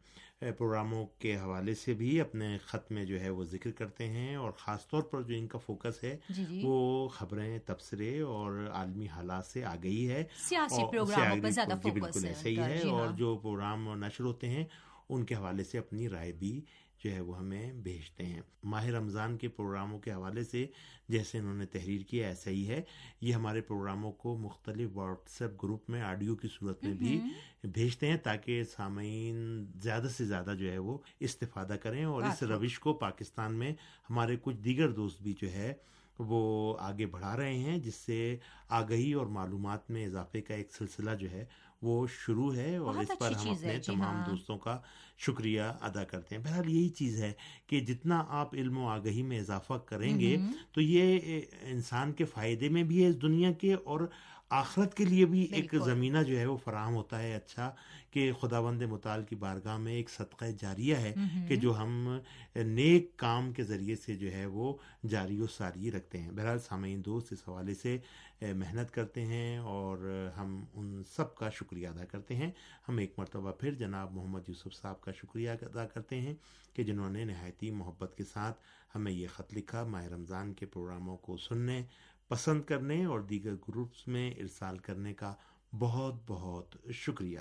پروگراموں 0.57 1.05
کے 1.19 1.35
حوالے 1.37 1.75
سے 1.75 1.93
بھی 1.93 2.21
اپنے 2.21 2.57
خط 2.65 2.91
میں 2.91 3.05
جو 3.05 3.21
ہے 3.21 3.29
وہ 3.29 3.43
ذکر 3.43 3.71
کرتے 3.71 4.07
ہیں 4.07 4.35
اور 4.35 4.51
خاص 4.57 4.87
طور 4.87 5.03
پر 5.03 5.21
جو 5.21 5.35
ان 5.35 5.47
کا 5.47 5.57
فوکس 5.57 6.03
ہے 6.03 6.17
جی 6.29 6.45
جی۔ 6.49 6.61
وہ 6.63 7.07
خبریں 7.07 7.59
تبصرے 7.65 8.19
اور 8.21 8.69
عالمی 8.73 9.07
حالات 9.07 9.45
سے 9.45 9.63
ہے۔ 9.63 10.23
زیادہ 10.49 10.73
جی 10.75 11.89
فوکس 11.89 11.93
بالکل 11.93 12.23
ہے 12.23 12.29
ایسا 12.29 12.49
ہی 12.49 12.59
ہے 12.59 12.79
جی 12.83 12.89
اور 12.89 13.07
ہاں۔ 13.07 13.17
جو 13.17 13.37
پروگرام 13.37 13.93
نشر 13.93 14.23
ہوتے 14.23 14.49
ہیں 14.49 14.65
ان 15.09 15.23
کے 15.25 15.35
حوالے 15.35 15.63
سے 15.63 15.77
اپنی 15.77 16.09
رائے 16.09 16.31
بھی 16.31 16.61
جو 17.03 17.11
ہے 17.11 17.19
وہ 17.19 17.37
ہمیں 17.37 17.73
بھیجتے 17.73 18.25
ہیں۔ 18.25 18.41
ماہ 18.63 18.85
رمضان 18.85 19.37
کے 19.37 19.47
پروگراموں 19.47 19.99
کے 19.99 20.11
حوالے 20.11 20.43
سے 20.43 20.67
جیسے 21.09 21.37
انہوں 21.37 21.53
نے 21.53 21.65
تحریر 21.65 22.01
کیا 22.01 22.27
ایسا 22.27 22.49
ہی 22.49 22.67
ہے۔ 22.67 22.81
یہ 23.21 23.33
ہمارے 23.33 23.61
پروگراموں 23.61 24.11
کو 24.11 24.37
مختلف 24.37 24.89
واٹس 24.93 25.41
ایپ 25.41 25.63
گروپ 25.63 25.89
میں 25.89 26.01
آڈیو 26.01 26.35
کی 26.35 26.47
صورت 26.59 26.83
میں 26.83 26.93
بھی 26.93 27.21
بھیجتے 27.63 28.07
ہیں 28.07 28.17
تاکہ 28.17 28.63
سامعین 28.63 29.65
زیادہ 29.81 30.07
سے 30.17 30.25
زیادہ 30.25 30.53
جو 30.59 30.71
ہے 30.71 30.77
وہ 30.77 30.97
استفادہ 31.19 31.73
کریں 31.73 32.03
اور 32.05 32.23
اس۔ 32.23 32.43
روش 32.43 32.79
کو 32.79 32.93
پاکستان 32.93 33.53
میں 33.53 33.71
ہمارے 34.09 34.37
کچھ 34.41 34.57
دیگر 34.57 34.91
دوست 34.91 35.21
بھی 35.21 35.33
جو 35.41 35.51
ہے 35.51 35.73
وہ 36.19 36.77
آگے 36.79 37.05
بڑھا 37.05 37.35
رہے 37.37 37.57
ہیں 37.57 37.77
جس 37.77 37.95
سے 37.95 38.37
آگہی 38.69 39.11
اور 39.13 39.25
معلومات 39.27 39.89
میں 39.91 40.05
اضافے 40.05 40.41
کا 40.41 40.53
ایک 40.53 40.71
سلسلہ 40.71 41.15
جو 41.19 41.31
ہے 41.31 41.45
وہ 41.81 42.05
شروع 42.09 42.53
ہے 42.55 42.75
اور 42.77 42.95
اس 42.95 43.11
پر 43.19 43.31
ہم 43.31 43.49
اپنے 43.49 43.73
جی 43.73 43.81
تمام 43.83 44.15
ہاں۔ 44.15 44.25
دوستوں 44.25 44.57
کا 44.57 44.77
شکریہ 45.17 45.61
ادا 45.81 46.03
کرتے 46.03 46.35
ہیں 46.35 46.43
بہرحال 46.43 46.69
یہی 46.69 46.89
چیز 46.89 47.21
ہے 47.21 47.31
کہ 47.67 47.79
جتنا 47.79 48.23
آپ 48.29 48.53
علم 48.53 48.77
و 48.77 48.87
آگہی 48.87 49.23
میں 49.23 49.39
اضافہ 49.39 49.73
کریں 49.85 50.19
گے 50.19 50.35
تو 50.73 50.81
یہ 50.81 51.41
انسان 51.63 52.13
کے 52.13 52.25
فائدے 52.25 52.69
میں 52.69 52.83
بھی 52.83 53.03
ہے 53.03 53.09
اس 53.09 53.21
دنیا 53.21 53.51
کے 53.51 53.73
اور 53.73 54.07
آخرت 54.49 54.93
کے 54.93 55.05
لیے 55.05 55.25
بھی 55.25 55.41
ایک 55.41 55.75
زمینہ 55.85 56.17
جو 56.23 56.39
ہے 56.39 56.45
وہ 56.45 56.57
فراہم 56.57 56.95
ہوتا 56.95 57.21
ہے 57.21 57.35
اچھا 57.35 57.75
کہ 58.11 58.31
خدا 58.33 58.61
بند 58.61 58.81
مطال 58.81 59.23
کی 59.23 59.35
بارگاہ 59.35 59.77
میں 59.77 59.93
ایک 59.93 60.09
صدقہ 60.09 60.45
جاریہ 60.59 60.95
ہے 60.95 61.13
کہ 61.49 61.55
جو 61.55 61.77
ہم 61.77 62.19
نیک 62.55 63.17
کام 63.17 63.53
کے 63.53 63.63
ذریعے 63.63 63.95
سے 63.95 64.15
جو 64.15 64.31
ہے 64.31 64.45
وہ 64.45 64.73
جاری 65.09 65.39
و 65.41 65.47
ساری 65.47 65.91
رکھتے 65.91 66.17
ہیں۔ 66.17 66.31
بہرحال 66.31 66.59
سامعین 66.59 67.05
دوست 67.05 67.33
اس 67.33 67.39
حوالے 67.47 67.73
سے 67.73 67.97
محنت 68.41 68.91
کرتے 68.91 69.25
ہیں 69.25 69.57
اور 69.57 70.29
ہم 70.37 70.63
ان 70.73 71.03
سب 71.15 71.35
کا 71.35 71.49
شکریہ 71.49 71.87
ادا 71.87 72.05
کرتے 72.05 72.35
ہیں۔ 72.35 72.51
ہم 72.89 72.97
ایک 72.97 73.13
مرتبہ 73.17 73.51
پھر 73.51 73.73
جناب 73.73 74.11
محمد 74.11 74.49
یوسف 74.49 74.73
صاحب 74.81 75.01
کا 75.01 75.11
شکریہ 75.11 75.49
ادا 75.49 75.85
کرتے 75.85 76.21
ہیں 76.21 76.33
کہ 76.73 76.83
جنہوں 76.83 77.09
نے 77.09 77.23
نہایتی 77.25 77.71
محبت 77.71 78.15
کے 78.17 78.23
ساتھ 78.23 78.61
ہمیں 78.95 79.11
یہ 79.11 79.27
خط 79.27 79.53
لکھا۔ 79.53 79.83
ماہ 79.83 80.05
رمضان 80.05 80.53
کے 80.53 80.65
پروگراموں 80.65 81.17
کو 81.17 81.37
سننے 81.37 81.83
پسند 82.29 82.63
کرنے 82.63 83.05
اور 83.05 83.19
دیگر 83.19 83.55
گروپس 83.55 84.07
میں 84.07 84.31
ارسال 84.31 84.77
کرنے 84.77 85.13
کا 85.13 85.33
بہت 85.79 86.13
بہت 86.27 86.75
شکریہ۔ 86.93 87.39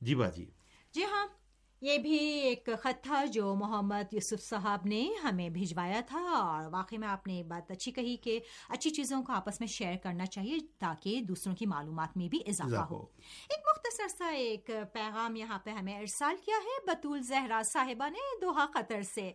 جی 0.00 0.14
باجی۔ 0.14 0.46
جی 0.92 1.04
ہاں 1.04 1.26
یہ 1.80 1.98
بھی 1.98 2.18
ایک 2.18 2.68
خط 2.82 3.02
تھا 3.02 3.24
جو 3.24 3.54
محمد 3.54 4.12
یوسف 4.12 4.42
صاحب 4.42 4.86
نے 4.86 5.08
ہمیں 5.22 5.50
بھجوایا 5.50 6.00
تھا 6.06 6.18
اور 6.18 6.66
واقعی 6.72 6.98
میں 6.98 7.08
آپ 7.08 7.26
نے 7.26 7.42
بات 7.42 7.70
اچھی 7.70 7.92
کہی 7.92 8.16
کہ 8.16 8.40
اچھی 8.68 8.90
چیزوں 8.90 9.22
کو 9.22 9.32
آپس 9.32 9.60
میں 9.60 9.68
شیئر 9.68 9.96
کرنا 9.96 10.26
چاہیے 10.26 10.58
تاکہ 10.78 11.20
دوسروں 11.20 11.54
کی 11.54 11.66
معلومات 11.66 12.16
میں 12.16 12.28
بھی 12.28 12.40
اضافہ 12.46 12.84
ہو۔ 12.90 13.02
ایک 13.48 13.60
مختصر 13.68 14.08
سا 14.18 14.26
ایک 14.26 14.70
پیغام 14.92 15.36
یہاں 15.36 15.58
پہ 15.58 15.70
ہمیں 15.70 15.98
ارسال 16.00 16.36
کیا 16.44 16.56
ہے۔ 16.56 16.86
بطول 16.86 17.22
زہرا 17.22 17.62
صاحبہ 17.64 18.08
نے 18.08 18.40
دوحہ 18.40 18.66
قطر 18.74 19.02
سے۔ 19.02 19.32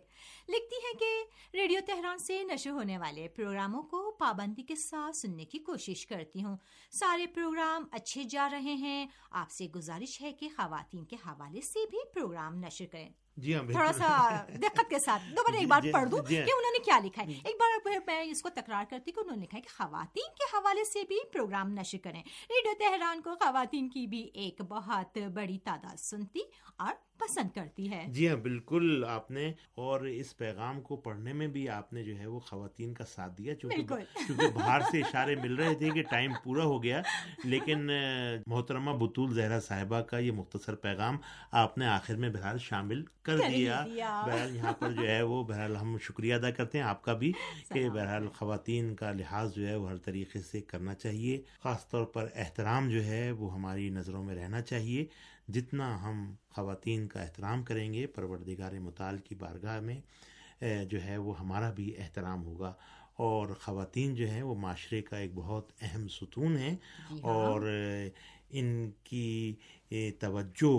لکھتی 0.48 0.76
ہیں 0.76 0.98
کہ 0.98 1.24
ریڈیو 1.56 1.80
تہران 1.86 2.18
سے 2.18 2.44
نشر 2.44 2.70
ہونے 2.70 2.98
والے 2.98 3.28
پروگراموں 3.28 3.82
کو 3.82 4.10
پابندی 4.10 4.62
کے 4.62 4.76
ساتھ 4.76 5.16
سننے 5.16 5.44
کی 5.44 5.58
کوشش 5.58 6.06
کرتی 6.06 6.44
ہوں۔ 6.44 6.56
سارے 6.90 7.26
پروگرام 7.26 7.84
اچھے 7.90 8.24
جا 8.24 8.48
رہے 8.50 8.74
ہیں۔ 8.74 9.06
آپ 9.30 9.50
سے 9.50 9.66
گزارش 9.66 10.22
ہے 10.22 10.32
کہ 10.32 10.48
خواتین 10.56 11.04
کے 11.04 11.16
حوالے 11.26 11.60
سے 11.60 11.78
بھی 11.90 11.98
پروگرام 12.14 12.54
نشر 12.54 12.84
کریں۔ 12.92 13.10
جی 13.36 13.54
ہاں 13.54 13.62
تھوڑا 13.72 13.92
سا 13.92 14.42
دقت 14.48 14.90
کے 14.90 14.98
ساتھ 14.98 15.22
دوبارہ 15.30 15.56
ایک 15.56 15.68
بار 15.68 15.80
پڑھ 15.92 16.08
دوں 16.10 16.22
کہ 16.22 16.38
انہوں 16.38 16.72
نے 16.72 16.78
کیا 16.84 16.98
لکھا 17.04 17.22
ہے۔ 17.22 17.32
ایک 17.44 17.56
بار 17.56 17.98
میں 18.06 18.20
اس 18.20 18.42
کو 18.42 18.48
تکرار 18.48 18.84
کرتی 18.90 19.12
کہ 19.12 19.20
انہوں 19.20 19.36
نے 19.36 19.42
لکھا 19.42 19.56
ہے 19.56 19.62
کہ 19.62 19.82
خواتین 19.82 20.34
کے 20.34 20.56
حوالے 20.56 20.84
سے 20.84 21.02
بھی 21.08 21.16
پروگرام 21.32 21.68
نشر 21.68 21.98
کریں۔ 22.02 22.22
ریڈیو 22.48 22.72
تہران 22.78 23.22
کو 23.22 23.34
خواتین 23.34 23.88
کی 23.88 24.06
بھی 24.06 24.30
ایک 24.34 24.60
بہت 24.62 25.18
بڑی 25.18 25.58
تعداد 25.58 25.96
سنتی 25.96 26.40
اور 26.76 26.94
پسند 27.18 27.54
کرتی 27.54 27.90
ہے۔ 27.90 28.04
جی 28.08 28.28
ہاں 28.28 28.36
بالکل۔ 28.36 29.04
آپ 29.08 29.30
نے 29.30 29.52
اور 29.74 30.00
اس 30.00 30.36
پیغام 30.36 30.80
کو 30.80 30.96
پڑھنے 30.96 31.32
میں 31.32 31.46
بھی 31.46 31.68
آپ 31.68 31.92
نے 31.92 32.02
جو 32.04 32.18
ہے 32.18 32.26
وہ 32.26 32.40
خواتین 32.40 32.94
کا 32.94 33.04
ساتھ 33.04 33.38
دیا 33.38 33.54
چونکہ 33.54 33.82
باہر 34.54 34.80
سے 34.80 35.00
اشارے 35.00 35.34
مل 35.34 35.54
رہے 35.54 35.74
تھے 35.74 35.90
کہ 35.90 36.02
ٹائم 36.02 36.32
پورا 36.44 36.64
ہو 36.64 36.82
گیا 36.82 37.02
لیکن 37.44 37.90
محترمہ 38.46 38.90
بطول 38.90 39.34
زہرا 39.34 39.60
صاحبہ 39.60 40.00
کا 40.00 40.18
یہ 40.18 40.32
مختصر 40.32 40.74
پیغام 40.74 41.16
آپ 41.50 41.78
نے 41.78 41.86
آخر 41.86 42.14
میں 42.14 42.28
بہرحال 42.28 42.58
شامل 42.58 43.02
کر 43.22 43.38
دیا۔ 43.48 43.84
بہرحال 43.86 44.56
یہاں 44.56 44.72
پر 44.72 44.92
جو 44.92 45.08
ہے 45.08 45.22
وہ 45.22 45.42
بہرحال 45.44 45.76
ہم 45.76 45.96
شکریہ 45.98 46.34
ادا 46.34 46.50
کرتے 46.50 46.78
ہیں 46.78 46.84
آپ 46.84 47.02
کا 47.02 47.12
بھی 47.12 47.32
کہ 47.68 47.88
بہرحال 47.88 48.28
خواتین 48.28 48.94
کا 48.94 49.12
لحاظ 49.12 49.54
جو 49.54 49.66
ہے 49.66 49.74
وہ 49.74 49.90
ہر 49.90 49.96
طریقے 49.96 50.40
سے 50.40 50.60
کرنا 50.60 50.94
چاہیے 50.94 51.42
خاص 51.62 51.88
طور 51.88 52.04
پر 52.04 52.28
احترام 52.34 52.88
جو 52.90 53.04
ہے 53.04 53.30
وہ 53.30 53.54
ہماری 53.54 53.88
نظروں 53.88 54.24
میں 54.24 54.34
رہنا 54.34 54.62
چاہیے۔ 54.62 55.04
جتنا 55.48 55.88
ہم 56.02 56.24
خواتین 56.50 57.06
کا 57.08 57.20
احترام 57.20 57.62
کریں 57.62 57.92
گے 57.92 58.06
پروردگار 58.06 58.78
مطال 58.80 59.18
کی 59.18 59.34
بارگاہ 59.34 59.80
میں 59.80 60.00
جو 60.88 61.02
ہے 61.04 61.16
وہ 61.16 61.38
ہمارا 61.40 61.70
بھی 61.70 61.92
احترام 61.98 62.44
ہوگا 62.44 62.72
اور 63.18 63.48
خواتین 63.60 64.14
جو 64.14 64.28
ہیں 64.28 64.42
وہ 64.42 64.54
معاشرے 64.54 65.00
کا 65.02 65.16
ایک 65.16 65.34
بہت 65.34 65.72
اہم 65.80 66.06
ستون 66.08 66.56
ہے 66.56 66.70
جی 66.70 67.14
ہاں۔ 67.14 67.20
اور 67.24 67.68
ان 68.50 68.90
کی 69.04 69.54
توجہ 70.20 70.74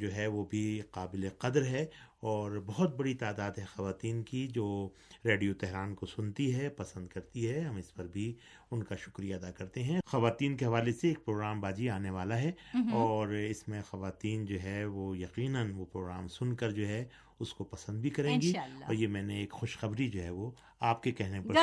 جو 0.00 0.14
ہے 0.14 0.26
وہ 0.26 0.44
بھی 0.44 0.80
قابل 0.90 1.28
قدر 1.38 1.64
ہے 1.64 1.86
اور 2.20 2.62
بہت 2.66 2.96
بڑی 2.96 3.14
تعداد 3.14 3.50
ہے 3.58 3.64
خواتین 3.64 4.22
کی 4.22 4.46
جو 4.48 4.88
ریڈیو 5.24 5.54
تہران 5.54 5.94
کو 5.94 6.06
سنتی 6.06 6.54
ہے 6.54 6.68
پسند 6.68 7.08
کرتی 7.08 7.48
ہے۔ 7.48 7.60
ہم 7.60 7.76
اس 7.76 7.94
پر 7.94 8.06
بھی 8.06 8.34
ان 8.70 8.82
کا 8.82 8.96
شکریہ 8.96 9.34
ادا 9.34 9.50
کرتے 9.50 9.82
ہیں۔ 9.82 10.00
خواتین 10.06 10.56
کے 10.56 10.64
حوالے 10.64 10.92
سے 10.92 11.08
ایک 11.08 11.24
پروگرام 11.24 11.60
بازی 11.60 11.90
آنے 11.90 12.10
والا 12.10 12.38
ہے 12.38 12.52
اور 12.92 13.28
اس 13.28 13.68
میں 13.68 13.82
خواتین 13.82 14.44
جو 14.44 14.62
ہے 14.62 14.84
وہ 14.84 15.18
یقیناً 15.18 15.70
وہ 15.70 15.84
پروگرام 15.92 16.28
سن 16.28 16.54
کر 16.54 16.70
جو 16.70 16.88
ہے 16.88 17.04
اس 17.40 17.54
کو 17.54 17.64
پسند 17.64 18.00
بھی 18.00 18.10
کریں 18.10 18.40
گی۔ 18.40 18.52
اور 18.86 18.94
یہ 18.94 19.06
میں 19.06 19.22
نے 19.22 19.36
ایک 19.36 19.52
خوشخبری 19.52 20.08
جو 20.08 20.22
ہے 20.22 20.30
وہ 20.30 20.50
آپ 20.84 21.02
کے 21.02 21.12
کہنے 21.12 21.40
پر 21.40 21.54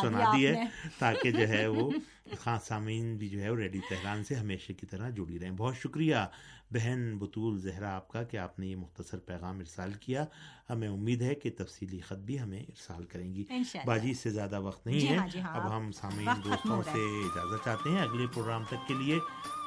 سنا 0.00 0.32
دی 0.36 0.46
ہے 0.46 0.64
تاکہ 0.98 1.30
جو 1.30 1.48
ہے 1.48 1.66
وہ 1.66 1.90
خاص 2.38 2.66
سامعین 2.66 3.16
بھی 3.16 3.28
جو 3.28 3.40
ہے 3.40 3.50
وہ 3.50 3.56
ریڈیو 3.56 3.80
تہران 3.88 4.24
سے 4.24 4.34
ہمیشہ 4.34 4.72
کی 4.72 4.86
طرح 4.86 5.10
جڑی 5.10 5.38
رہیں۔ 5.38 5.50
بہت 5.50 5.76
شکریہ 5.76 6.16
بہن 6.72 7.18
بطول 7.18 7.58
زہرا 7.58 7.94
آپ 7.96 8.08
کا 8.08 8.22
کہ 8.22 8.36
آپ 8.36 8.58
نے 8.58 8.66
یہ 8.66 8.76
مختصر 8.76 9.18
پیغام 9.18 9.58
ارسال 9.58 9.92
کیا۔ 9.92 10.24
ہمیں 10.70 10.88
امید 10.88 11.22
ہے 11.22 11.34
کہ 11.34 11.50
تفصیلی 11.58 12.00
خط 12.00 12.16
بھی 12.16 12.40
ہمیں 12.40 12.60
ارسال 12.60 13.04
کریں 13.04 13.34
گی۔ 13.34 13.44
باجی 13.84 14.14
سے 14.14 14.30
زیادہ 14.30 14.60
وقت 14.60 14.86
نہیں 14.86 15.00
جی 15.00 15.08
ہے۔ 15.08 15.16
ہاں 15.16 15.28
جی 15.28 15.40
ہاں 15.40 15.54
اب 15.54 15.76
ہم 15.76 15.92
سامعین 15.92 16.44
دوستوں 16.44 16.82
سے 16.82 16.98
اجازت 16.98 17.64
چاہتے 17.64 17.90
ہیں۔ 17.90 18.02
اگلے 18.02 18.26
پروگرام 18.34 18.64
تک 18.64 18.88
کے 18.88 18.94
لیے 18.94 19.18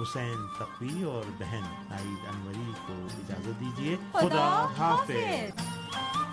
حسین 0.02 0.48
تقوی 0.60 1.04
اور 1.04 1.24
بہن 1.38 1.64
عائد 1.90 2.28
انوری 2.28 2.72
کو 2.88 2.94
اجازت 2.94 3.60
دیجیے 3.60 3.96
خدا 4.12 4.68
حافظ۔ 4.78 6.29